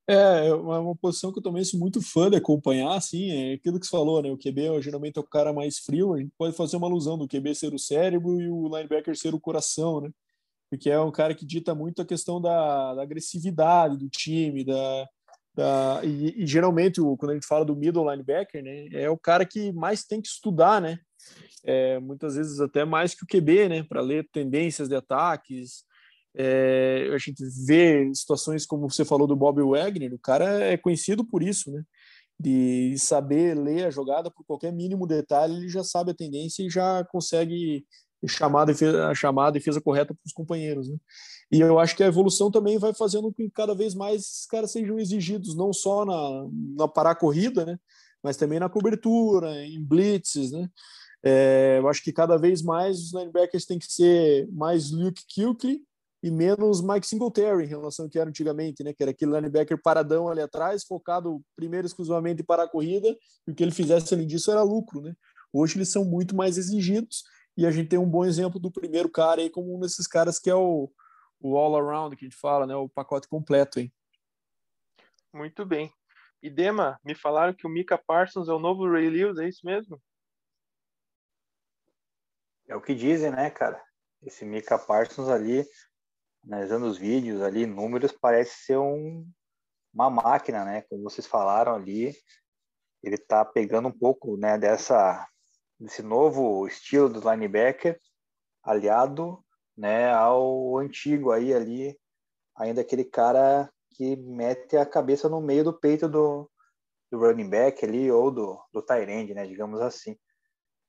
[0.10, 3.78] É, é uma, posição que eu também sou muito fã de acompanhar, assim, é aquilo
[3.78, 4.32] que você falou, né?
[4.32, 7.28] O QB geralmente é o cara mais frio, a gente pode fazer uma alusão do
[7.28, 10.10] QB ser o cérebro e o linebacker ser o coração, né?
[10.70, 15.08] Porque é um cara que dita muito a questão da, da agressividade do time, da,
[15.54, 18.88] da e, e, geralmente quando a gente fala do middle linebacker, né?
[18.94, 21.00] É o cara que mais tem que estudar, né?
[21.66, 23.84] É, muitas vezes até mais que o QB, né?
[23.84, 25.84] Para ler tendências de ataques,
[26.38, 31.26] é, a gente vê situações como você falou do Bob Wagner, o cara é conhecido
[31.26, 31.84] por isso, né?
[32.40, 36.70] de saber ler a jogada por qualquer mínimo detalhe, ele já sabe a tendência e
[36.70, 37.84] já consegue
[38.28, 40.88] chamar a defesa, chamar a defesa correta para os companheiros.
[40.88, 40.98] Né?
[41.52, 44.46] E eu acho que a evolução também vai fazendo com que cada vez mais esses
[44.46, 47.80] caras sejam exigidos, não só na, na parar corrida, né?
[48.22, 50.52] mas também na cobertura, em blitzes.
[50.52, 50.70] Né?
[51.24, 55.87] É, eu acho que cada vez mais os linebackers têm que ser mais Luke Kuechly
[56.22, 58.94] e menos Mike Singletary em relação ao que era antigamente, né?
[58.94, 63.08] Que era aquele linebacker paradão ali atrás, focado primeiro exclusivamente para a corrida,
[63.48, 65.14] e o que ele fizesse além disso era lucro, né?
[65.54, 67.24] Hoje eles são muito mais exigidos
[67.56, 70.38] e a gente tem um bom exemplo do primeiro cara aí como um desses caras
[70.38, 70.92] que é o,
[71.40, 72.76] o all around que a gente fala, né?
[72.76, 73.92] O pacote completo aí.
[75.34, 75.92] Muito bem.
[76.42, 79.66] E Dema, me falaram que o Mika Parsons é o novo Ray Lewis, é isso
[79.66, 80.02] mesmo?
[82.68, 83.82] É o que dizem, né, cara?
[84.22, 85.66] Esse Mika Parsons ali,
[86.48, 89.30] analisando os vídeos ali, números, parece ser um,
[89.94, 90.82] uma máquina, né?
[90.84, 92.16] Como vocês falaram ali,
[93.04, 95.28] ele tá pegando um pouco, né, dessa
[95.80, 98.00] desse novo estilo do linebacker,
[98.64, 99.44] aliado,
[99.78, 101.96] né, ao antigo aí ali,
[102.56, 106.50] ainda aquele cara que mete a cabeça no meio do peito do,
[107.12, 110.18] do running back ali ou do do tight end, né, digamos assim.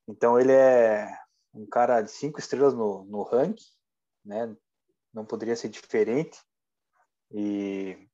[0.07, 1.07] Então ele é
[1.53, 3.63] um cara de cinco estrelas no, no ranking,
[4.25, 4.55] né?
[5.13, 6.39] Não poderia ser diferente.
[7.31, 8.07] E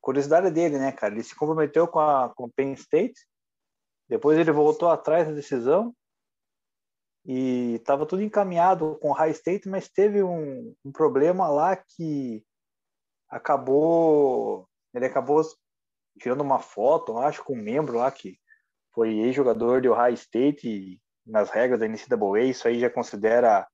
[0.00, 1.14] curiosidade dele, né, cara?
[1.14, 3.20] Ele se comprometeu com a com Penn State,
[4.08, 5.94] depois ele voltou atrás da decisão
[7.24, 12.44] e estava tudo encaminhado com High State, mas teve um, um problema lá que
[13.28, 15.42] acabou ele acabou
[16.18, 18.38] tirando uma foto, acho, com um membro lá que
[18.92, 23.66] foi ex-jogador de Ohio State e nas regras da NCAA, isso aí já considera,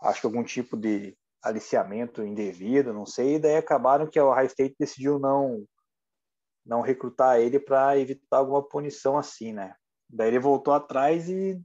[0.00, 4.46] acho que algum tipo de aliciamento indevido, não sei, e daí acabaram que a Ohio
[4.46, 5.64] State decidiu não
[6.64, 9.74] não recrutar ele para evitar alguma punição assim, né?
[10.08, 11.60] Daí ele voltou atrás e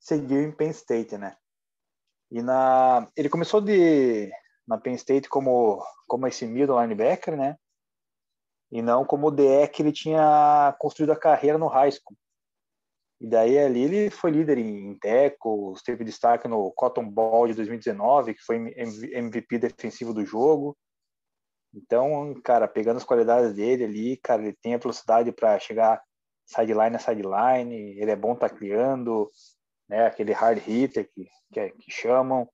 [0.00, 1.36] seguiu em Penn State, né?
[2.30, 4.30] E na ele começou de
[4.66, 7.56] na Penn State como como esse middle linebacker, né?
[8.70, 12.16] E não como o DE que ele tinha construído a carreira no high school.
[13.22, 18.34] E daí ali ele foi líder em tecos, teve destaque no Cotton Bowl de 2019,
[18.34, 20.76] que foi MVP defensivo do jogo.
[21.72, 26.02] Então, cara, pegando as qualidades dele ali, cara, ele tem a velocidade para chegar
[26.44, 29.30] sideline a sideline, ele é bom tacleando,
[29.88, 32.48] né, aquele hard hitter que, que, é, que chamam,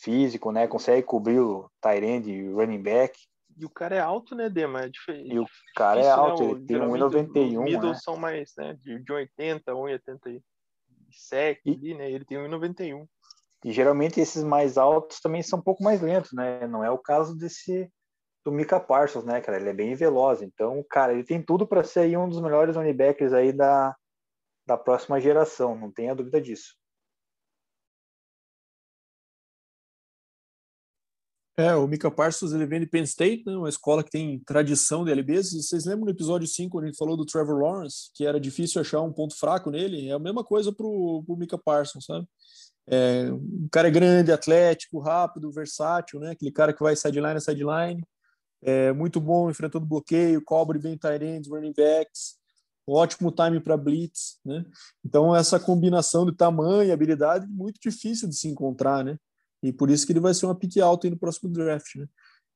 [0.00, 3.27] físico, né, consegue cobrir o tight end e running back.
[3.58, 4.82] E o cara é alto, né, Dema?
[4.82, 5.34] É diferente.
[5.34, 6.50] E o cara é alto, né?
[6.50, 7.58] ele tem 1,91.
[7.58, 7.98] Os middles né?
[8.00, 10.42] são mais, né, de, de 80, 1,87
[11.64, 11.70] e...
[11.70, 12.10] ali, né?
[12.10, 13.06] Ele tem 1,91.
[13.64, 16.66] E geralmente esses mais altos também são um pouco mais lentos, né?
[16.68, 17.90] Não é o caso desse
[18.44, 19.58] do Mika Parsons, né, cara?
[19.58, 20.40] Ele é bem veloz.
[20.40, 23.94] Então, cara, ele tem tudo para ser um dos melhores linebackers aí da,
[24.64, 26.77] da próxima geração, não tenha dúvida disso.
[31.58, 35.04] É, o Mika Parsons ele vem de Penn State, né, uma escola que tem tradição
[35.04, 35.54] de LBs.
[35.54, 38.80] Vocês lembram no episódio 5, quando a gente falou do Trevor Lawrence, que era difícil
[38.80, 40.08] achar um ponto fraco nele?
[40.08, 42.28] É a mesma coisa pro, pro Mika Parsons, sabe?
[42.86, 46.30] É, um cara grande, atlético, rápido, versátil, né?
[46.30, 48.04] Aquele cara que vai sideline a sideline.
[48.62, 52.36] É muito bom enfrentando bloqueio, cobre bem tight ends, running backs.
[52.86, 54.64] Ótimo time para blitz, né?
[55.04, 59.18] Então essa combinação de tamanho e habilidade é muito difícil de se encontrar, né?
[59.62, 62.06] E por isso que ele vai ser uma pique alta no próximo draft, né?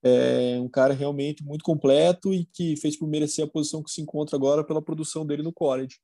[0.04, 4.00] É um cara realmente muito completo e que fez por merecer a posição que se
[4.00, 6.00] encontra agora pela produção dele no college.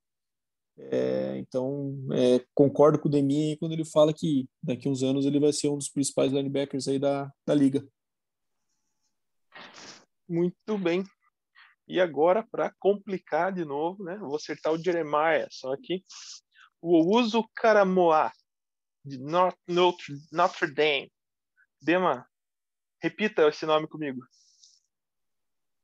[0.79, 5.27] É, então, é, concordo com o Demi quando ele fala que daqui a uns anos
[5.27, 7.85] ele vai ser um dos principais linebackers aí da, da liga.
[10.29, 11.03] Muito bem.
[11.89, 16.05] E agora, para complicar de novo, né, vou acertar o Jeremiah, só que
[16.81, 18.31] o Uso Karamoa,
[19.09, 21.13] de Notre, Notre Dame.
[21.81, 22.27] Dema,
[23.01, 24.21] repita esse nome comigo.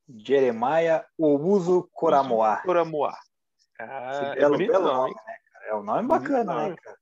[0.08, 2.58] Jeremiah Ouso Coramoa.
[2.58, 3.16] Coramoa.
[3.80, 5.66] Ah, é, é bonito belo nome, né, cara?
[5.66, 6.98] É um nome bacana, né, cara?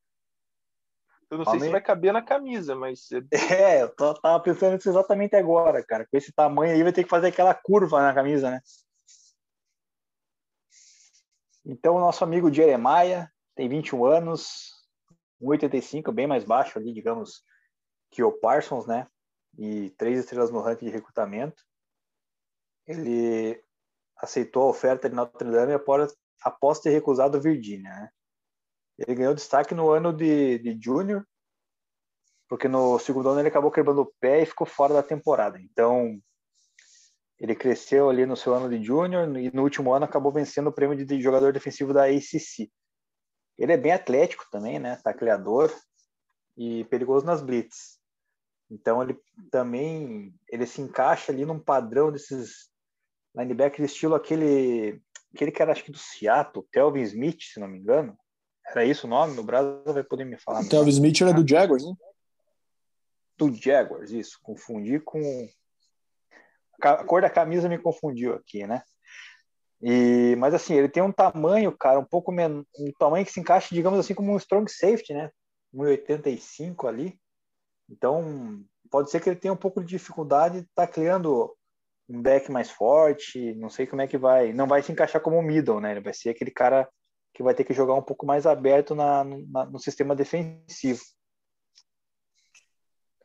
[1.29, 3.09] Eu não sei se vai caber na camisa, mas.
[3.11, 6.05] É, eu tava pensando nisso exatamente agora, cara.
[6.05, 8.61] Com esse tamanho aí vai ter que fazer aquela curva na camisa, né?
[11.65, 14.72] Então, o nosso amigo Jeremiah tem 21 anos,
[15.43, 17.43] 1,85, bem mais baixo ali, digamos,
[18.11, 19.07] que o Parsons, né?
[19.57, 21.63] E três estrelas no ranking de recrutamento.
[22.87, 23.61] Ele
[24.17, 28.09] aceitou a oferta de Notre Dame após, ter recusado Virgínia, né?
[28.97, 31.25] Ele ganhou destaque no ano de, de júnior,
[32.47, 35.59] porque no segundo ano ele acabou quebrando o pé e ficou fora da temporada.
[35.59, 36.21] Então,
[37.39, 40.71] Ele cresceu ali no seu ano de júnior e no último ano acabou vencendo o
[40.71, 42.71] prêmio de jogador defensivo da ACC.
[43.57, 44.95] Ele é bem atlético também, né?
[45.03, 45.73] Tacleador
[46.57, 47.99] e perigoso nas blitz.
[48.69, 49.19] Então ele
[49.51, 52.71] também ele se encaixa ali num padrão desses
[53.35, 55.01] linebackers estilo aquele
[55.33, 58.17] aquele que era acho que do Seattle, Telvin Smith, se não me engano.
[58.65, 59.35] Era isso o nome?
[59.35, 60.67] No Brasil vai poder me falar.
[60.67, 61.93] Telvin Smith era do Jaguars, né?
[63.37, 64.39] Do Jaguars, isso.
[64.41, 65.19] Confundi com
[66.81, 68.83] a cor da camisa me confundiu aqui, né?
[69.83, 73.41] E, mas assim, ele tem um tamanho, cara, um pouco menos, um tamanho que se
[73.41, 75.29] encaixa, digamos assim, como um strong safety, né?
[75.75, 77.19] 1,85 ali.
[77.89, 81.53] Então, pode ser que ele tenha um pouco de dificuldade criando
[82.07, 85.37] um deck mais forte, não sei como é que vai, não vai se encaixar como
[85.37, 85.91] um middle, né?
[85.91, 86.87] Ele vai ser aquele cara
[87.33, 91.01] que vai ter que jogar um pouco mais aberto na, na no sistema defensivo.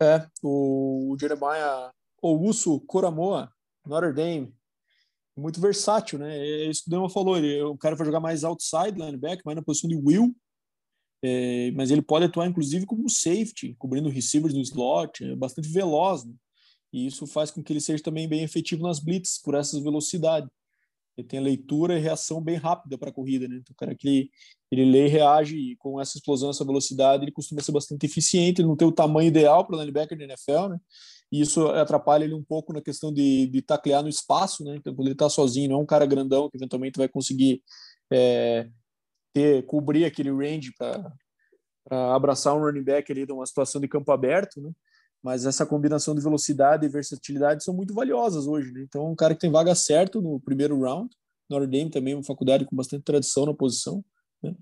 [0.02, 3.52] É, o Jeremiah Ouso Coramoa,
[3.86, 4.57] Notre Dame,
[5.38, 6.36] muito versátil, né?
[6.36, 9.56] É isso que o Dema falou, ele, o cara vai jogar mais outside linebacker, mais
[9.56, 10.34] na posição de will,
[11.22, 16.24] é, mas ele pode atuar inclusive como safety, cobrindo receivers no slot, é bastante veloz,
[16.24, 16.34] né?
[16.92, 20.48] e isso faz com que ele seja também bem efetivo nas blitz por essa velocidade.
[21.16, 23.56] Ele tem a leitura e reação bem rápida para a corrida, né?
[23.56, 24.30] Então, o cara que ele,
[24.70, 28.60] ele lê e reage e com essa explosão, essa velocidade, ele costuma ser bastante eficiente.
[28.60, 30.78] Ele não tem o tamanho ideal para o linebacker da NFL, né?
[31.30, 34.76] E isso atrapalha ele um pouco na questão de, de taclear no espaço, né?
[34.76, 37.62] Então, quando ele está sozinho, não é um cara grandão que eventualmente vai conseguir
[38.10, 38.68] é,
[39.32, 41.12] ter, cobrir aquele range para
[42.14, 44.70] abraçar um running back ali de uma situação de campo aberto, né?
[45.22, 48.82] Mas essa combinação de velocidade e versatilidade são muito valiosas hoje, né?
[48.82, 51.14] Então, um cara que tem vaga certo no primeiro round,
[51.50, 54.04] Notre Dame também uma faculdade com bastante tradição na posição,
[54.42, 54.54] né?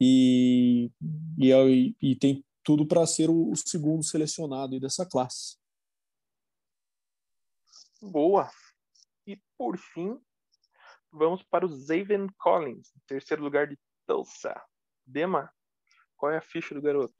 [0.00, 0.90] E,
[1.36, 1.64] e, é,
[2.00, 5.57] e tem tudo para ser o, o segundo selecionado dessa classe.
[8.00, 8.50] Boa.
[9.26, 10.20] E por fim,
[11.10, 14.60] vamos para o Zaven Collins, terceiro lugar de Tulsa.
[15.04, 15.52] Dema,
[16.16, 17.14] qual é a ficha do garoto?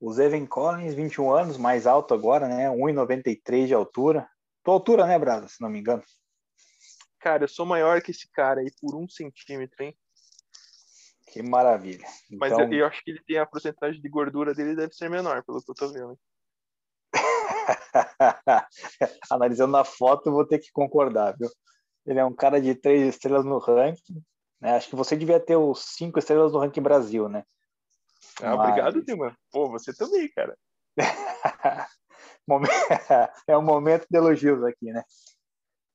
[0.00, 2.68] O Zaven Collins, 21 anos, mais alto agora, né?
[2.68, 4.28] 1,93 de altura.
[4.64, 6.02] Tua altura, né, Brasa, se não me engano?
[7.20, 9.96] Cara, eu sou maior que esse cara aí por um centímetro, hein?
[11.28, 12.04] Que maravilha.
[12.32, 15.08] Mas eu, Então, eu acho que ele tem a porcentagem de gordura dele deve ser
[15.08, 16.18] menor, pelo que eu tô vendo.
[19.30, 21.48] analisando a foto, eu vou ter que concordar, viu?
[22.06, 24.22] Ele é um cara de três estrelas no ranking.
[24.60, 24.76] Né?
[24.76, 27.44] Acho que você devia ter os cinco estrelas no ranking Brasil, né?
[28.40, 29.36] Ah, Mas- obrigado, Dima.
[29.50, 30.56] Pô, você também, cara.
[33.46, 35.02] É um momento de elogios aqui, né?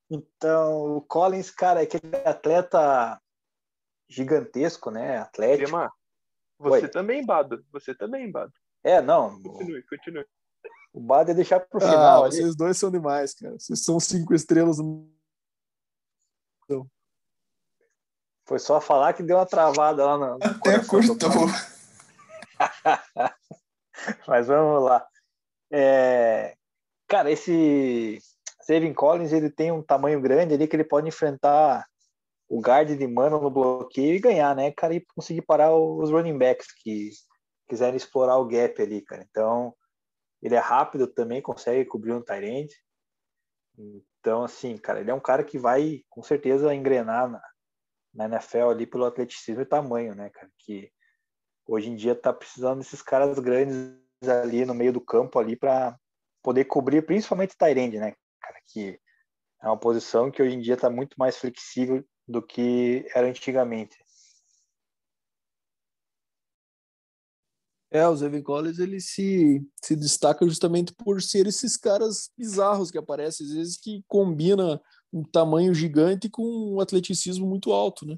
[0.09, 3.20] Então, o Collins, cara, é aquele atleta
[4.09, 5.18] gigantesco, né?
[5.18, 5.65] Atlético.
[5.65, 5.91] Dema,
[6.57, 6.89] você Oi.
[6.89, 7.65] também, Bado.
[7.72, 8.53] Você também, Bado.
[8.84, 9.41] É, não.
[9.41, 10.26] Continue, continue.
[10.97, 12.23] O Bado é deixar pro Ah, final.
[12.23, 12.35] ali.
[12.35, 13.53] vocês dois são demais, cara.
[13.59, 14.79] Vocês são cinco estrelas.
[14.79, 15.07] no-
[18.47, 21.29] Foi só falar que deu uma travada lá no Até cortou.
[24.27, 25.05] Mas vamos lá.
[25.71, 26.55] É,
[27.07, 28.17] Cara, esse
[28.63, 31.85] Steven Collins ele tem um tamanho grande ali que ele pode enfrentar
[32.49, 36.37] o guard de mano no bloqueio e ganhar, né, cara, e conseguir parar os running
[36.37, 37.11] backs que
[37.69, 39.25] quiserem explorar o gap ali, cara.
[39.29, 39.73] Então,
[40.41, 42.73] ele é rápido também, consegue cobrir um end.
[43.77, 47.41] Então, assim, cara, ele é um cara que vai com certeza engrenar na,
[48.13, 50.91] na NFL ali pelo atleticismo e tamanho, né, cara, que
[51.67, 53.97] hoje em dia tá precisando desses caras grandes
[54.43, 55.97] ali no meio do campo ali para
[56.41, 58.99] poder cobrir principalmente end, né, cara, que
[59.61, 63.97] é uma posição que hoje em dia está muito mais flexível do que era antigamente.
[67.89, 72.97] É, o Evan Collins ele se, se destaca justamente por ser esses caras bizarros que
[72.97, 74.81] aparecem, às vezes que combina
[75.13, 76.43] um tamanho gigante com
[76.75, 78.17] um atleticismo muito alto, né?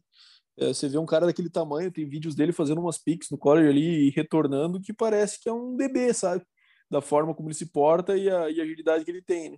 [0.57, 3.70] É, você vê um cara daquele tamanho, tem vídeos dele fazendo umas pics no college
[3.70, 6.43] ali e retornando que parece que é um bebê, sabe?
[6.89, 9.57] Da forma como ele se porta e a, e a agilidade que ele tem, né?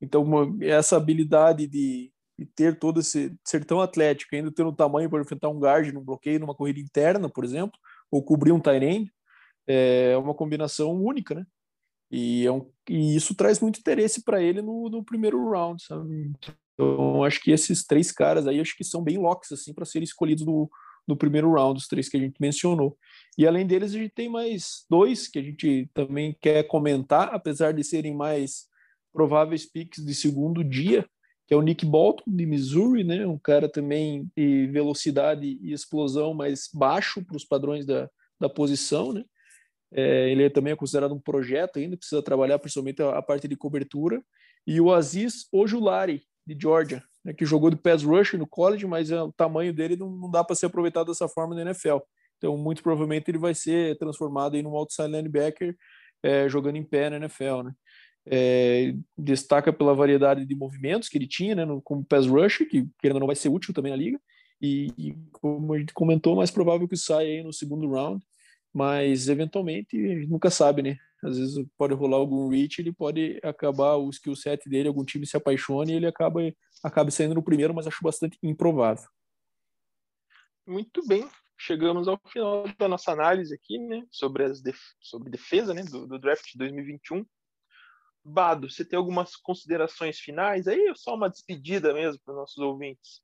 [0.00, 4.74] Então, uma- essa habilidade de, de ter todo esse ser tão atlético, ainda ter um
[4.74, 7.78] tamanho para enfrentar um guard num bloqueio, numa corrida interna, por exemplo,
[8.10, 9.12] ou cobrir um tight end,
[9.66, 11.46] é uma combinação única, né?
[12.10, 16.30] E, é um, e isso traz muito interesse para ele no, no primeiro round, sabe?
[16.74, 20.04] Então, acho que esses três caras aí, acho que são bem locks, assim, para serem
[20.04, 20.70] escolhidos no,
[21.06, 22.96] no primeiro round, os três que a gente mencionou.
[23.36, 27.72] E além deles, a gente tem mais dois que a gente também quer comentar, apesar
[27.72, 28.66] de serem mais
[29.12, 31.06] prováveis picks de segundo dia,
[31.46, 33.26] que é o Nick Bolton, de Missouri, né?
[33.26, 38.08] Um cara também de velocidade e explosão mais baixo para os padrões da,
[38.40, 39.24] da posição, né?
[39.92, 43.56] É, ele também é considerado um projeto ainda, precisa trabalhar principalmente a, a parte de
[43.56, 44.22] cobertura.
[44.66, 49.10] E o Aziz Ojulari, de Georgia, né, que jogou de pass rush no college, mas
[49.10, 51.98] é, o tamanho dele não, não dá para ser aproveitado dessa forma na NFL.
[52.38, 55.76] Então, muito provavelmente ele vai ser transformado em um outside linebacker
[56.22, 57.72] é, jogando em pé na NFL, né?
[58.24, 62.88] É, destaca pela variedade de movimentos que ele tinha, né, no, como pass rush, que
[63.00, 64.20] querendo não vai ser útil também na liga,
[64.60, 68.24] e, e, como a gente comentou, mais provável que saia aí no segundo round,
[68.72, 69.96] mas eventualmente
[70.26, 70.98] nunca sabe, né?
[71.22, 75.26] Às vezes pode rolar algum reach, ele pode acabar o skill set dele, algum time
[75.26, 76.40] se apaixone e ele acaba,
[76.82, 79.08] acaba saindo no primeiro, mas acho bastante improvável.
[80.66, 85.72] Muito bem, chegamos ao final da nossa análise aqui, né, sobre as def sobre defesa,
[85.72, 87.24] né, do, do draft de 2021.
[88.24, 92.58] Bado, você tem algumas considerações finais aí ou só uma despedida mesmo para os nossos
[92.58, 93.20] ouvintes?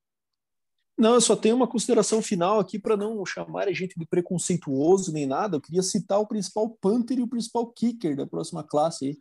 [0.98, 5.12] Não, eu só tenho uma consideração final aqui para não chamar a gente de preconceituoso
[5.12, 5.56] nem nada.
[5.56, 9.18] Eu queria citar o principal punter e o principal kicker da próxima classe aí.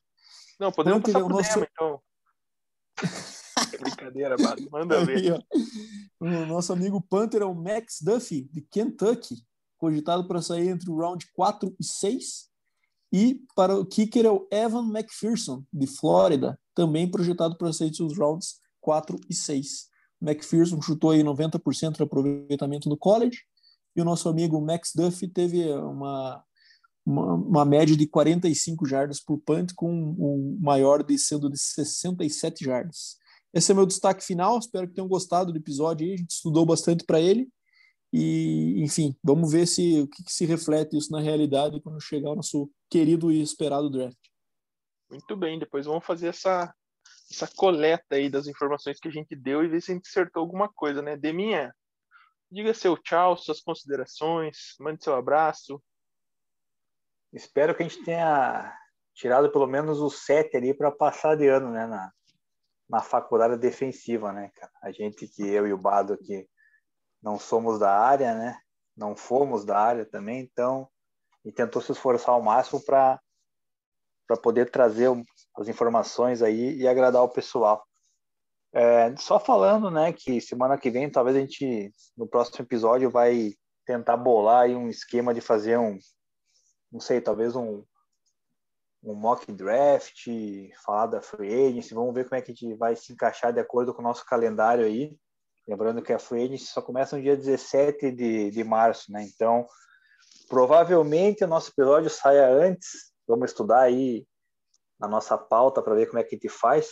[0.59, 1.53] Não, podemos punter passar é o nosso...
[1.53, 2.01] Demo, então.
[3.80, 4.67] Brincadeira, Bado.
[4.71, 5.34] Manda ver.
[5.34, 5.39] Aí,
[6.19, 9.36] o nosso amigo punter é o Max Duffy, de Kentucky,
[9.78, 12.47] cogitado para sair entre o round 4 e 6.
[13.13, 18.17] E para o kicker é o Evan McPherson, de Flórida, também projetado para sair dos
[18.17, 19.88] rounds 4 e 6.
[20.22, 23.43] McPherson chutou aí 90% de aproveitamento no college,
[23.95, 26.43] e o nosso amigo Max Duffy teve uma,
[27.05, 32.63] uma, uma, média de 45 jardas por punt, com o maior de sendo de 67
[32.63, 33.18] jardas.
[33.53, 36.65] Esse é meu destaque final, espero que tenham gostado do episódio aí, a gente estudou
[36.65, 37.49] bastante para ele,
[38.13, 42.32] e, enfim, vamos ver se o que, que, se reflete isso na realidade quando chegar
[42.32, 44.18] o nosso querido e esperado draft.
[45.09, 46.74] Muito bem, depois vamos fazer essa,
[47.30, 50.41] essa coleta aí das informações que a gente deu e ver se a gente acertou
[50.41, 51.17] alguma coisa, né?
[51.17, 51.73] Deminha,
[52.49, 55.82] diga seu tchau, suas considerações, mande seu abraço.
[57.34, 58.73] Espero que a gente tenha
[59.13, 61.86] tirado pelo menos o sete ali para passar de ano, né?
[61.86, 62.11] Na,
[62.89, 64.71] na faculdade defensiva, né, cara?
[64.82, 66.47] A gente que eu e o Bado aqui
[67.21, 68.57] não somos da área, né?
[68.95, 70.89] Não fomos da área também, então
[71.47, 73.21] e tentou se esforçar ao máximo para
[74.28, 75.09] para poder trazer
[75.57, 77.84] as informações aí e agradar o pessoal.
[78.73, 83.53] É, só falando, né, que semana que vem talvez a gente no próximo episódio vai
[83.86, 85.97] tentar bolar aí um esquema de fazer um,
[86.91, 87.84] não sei, talvez um
[89.03, 90.28] um mock draft,
[90.84, 93.59] falar da free agency, vamos ver como é que a gente vai se encaixar de
[93.59, 95.15] acordo com o nosso calendário aí.
[95.67, 99.23] Lembrando que a free agency só começa no dia 17 de, de março, né?
[99.23, 99.65] Então,
[100.49, 103.11] provavelmente o nosso episódio saia antes.
[103.28, 104.25] Vamos estudar aí
[104.99, 106.91] na nossa pauta para ver como é que a gente faz.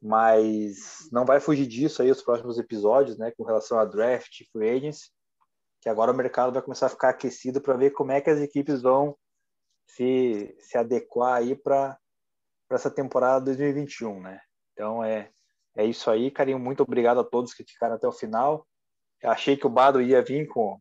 [0.00, 3.32] Mas não vai fugir disso aí os próximos episódios, né?
[3.36, 5.10] Com relação a draft, free agency.
[5.80, 8.40] Que agora o mercado vai começar a ficar aquecido para ver como é que as
[8.40, 9.16] equipes vão
[9.86, 11.98] se, se adequar aí para
[12.70, 14.40] essa temporada 2021, né?
[14.72, 15.30] Então é,
[15.76, 16.58] é isso aí, carinho.
[16.58, 18.66] Muito obrigado a todos que ficaram até o final.
[19.20, 20.80] Eu achei que o Bado ia vir com,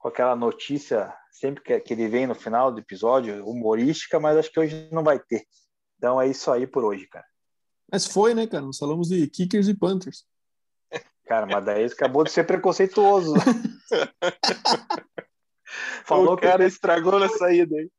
[0.00, 4.50] com aquela notícia sempre que, que ele vem no final do episódio, humorística, mas acho
[4.50, 5.44] que hoje não vai ter.
[5.98, 7.26] Então é isso aí por hoje, cara.
[7.92, 8.64] Mas foi, né, cara?
[8.64, 10.24] Nós falamos de Kickers e Panthers.
[11.26, 13.34] Cara, mas daí acabou de ser preconceituoso.
[16.04, 16.64] Falou o cara que...
[16.64, 17.90] estragou na saída aí.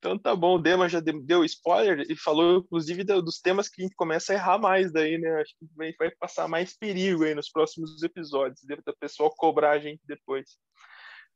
[0.00, 3.84] Então tá bom, o Dema já deu spoiler e falou, inclusive, dos temas que a
[3.84, 5.42] gente começa a errar mais daí, né?
[5.42, 9.72] Acho que vai, vai passar mais perigo aí nos próximos episódios, deve o pessoal cobrar
[9.72, 10.56] a gente depois.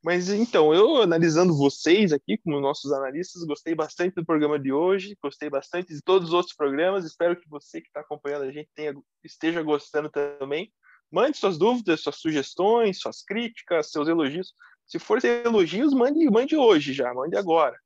[0.02, 5.14] Mas então, eu analisando vocês aqui, como nossos analistas, gostei bastante do programa de hoje,
[5.22, 7.04] gostei bastante de todos os outros programas.
[7.04, 10.72] Espero que você que está acompanhando a gente tenha, esteja gostando também.
[11.12, 14.54] Mande suas dúvidas, suas sugestões, suas críticas, seus elogios.
[14.86, 17.78] Se for elogios, mande, mande hoje já, mande agora.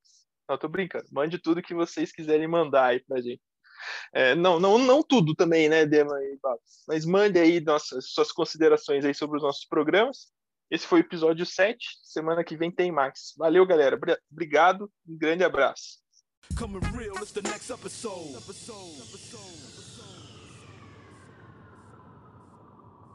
[0.48, 1.06] Não, tô brincando.
[1.12, 3.42] Mande tudo que vocês quiserem mandar aí pra gente.
[4.12, 6.84] É, não, não, não tudo também, né, Dema e Babs?
[6.88, 10.32] Mas mande aí nossas, suas considerações aí sobre os nossos programas.
[10.70, 11.78] Esse foi o episódio 7.
[12.02, 13.34] Semana que vem tem mais.
[13.36, 13.98] Valeu, galera.
[14.30, 14.90] Obrigado.
[15.06, 15.98] Um grande abraço.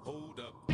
[0.05, 0.72] Hold up.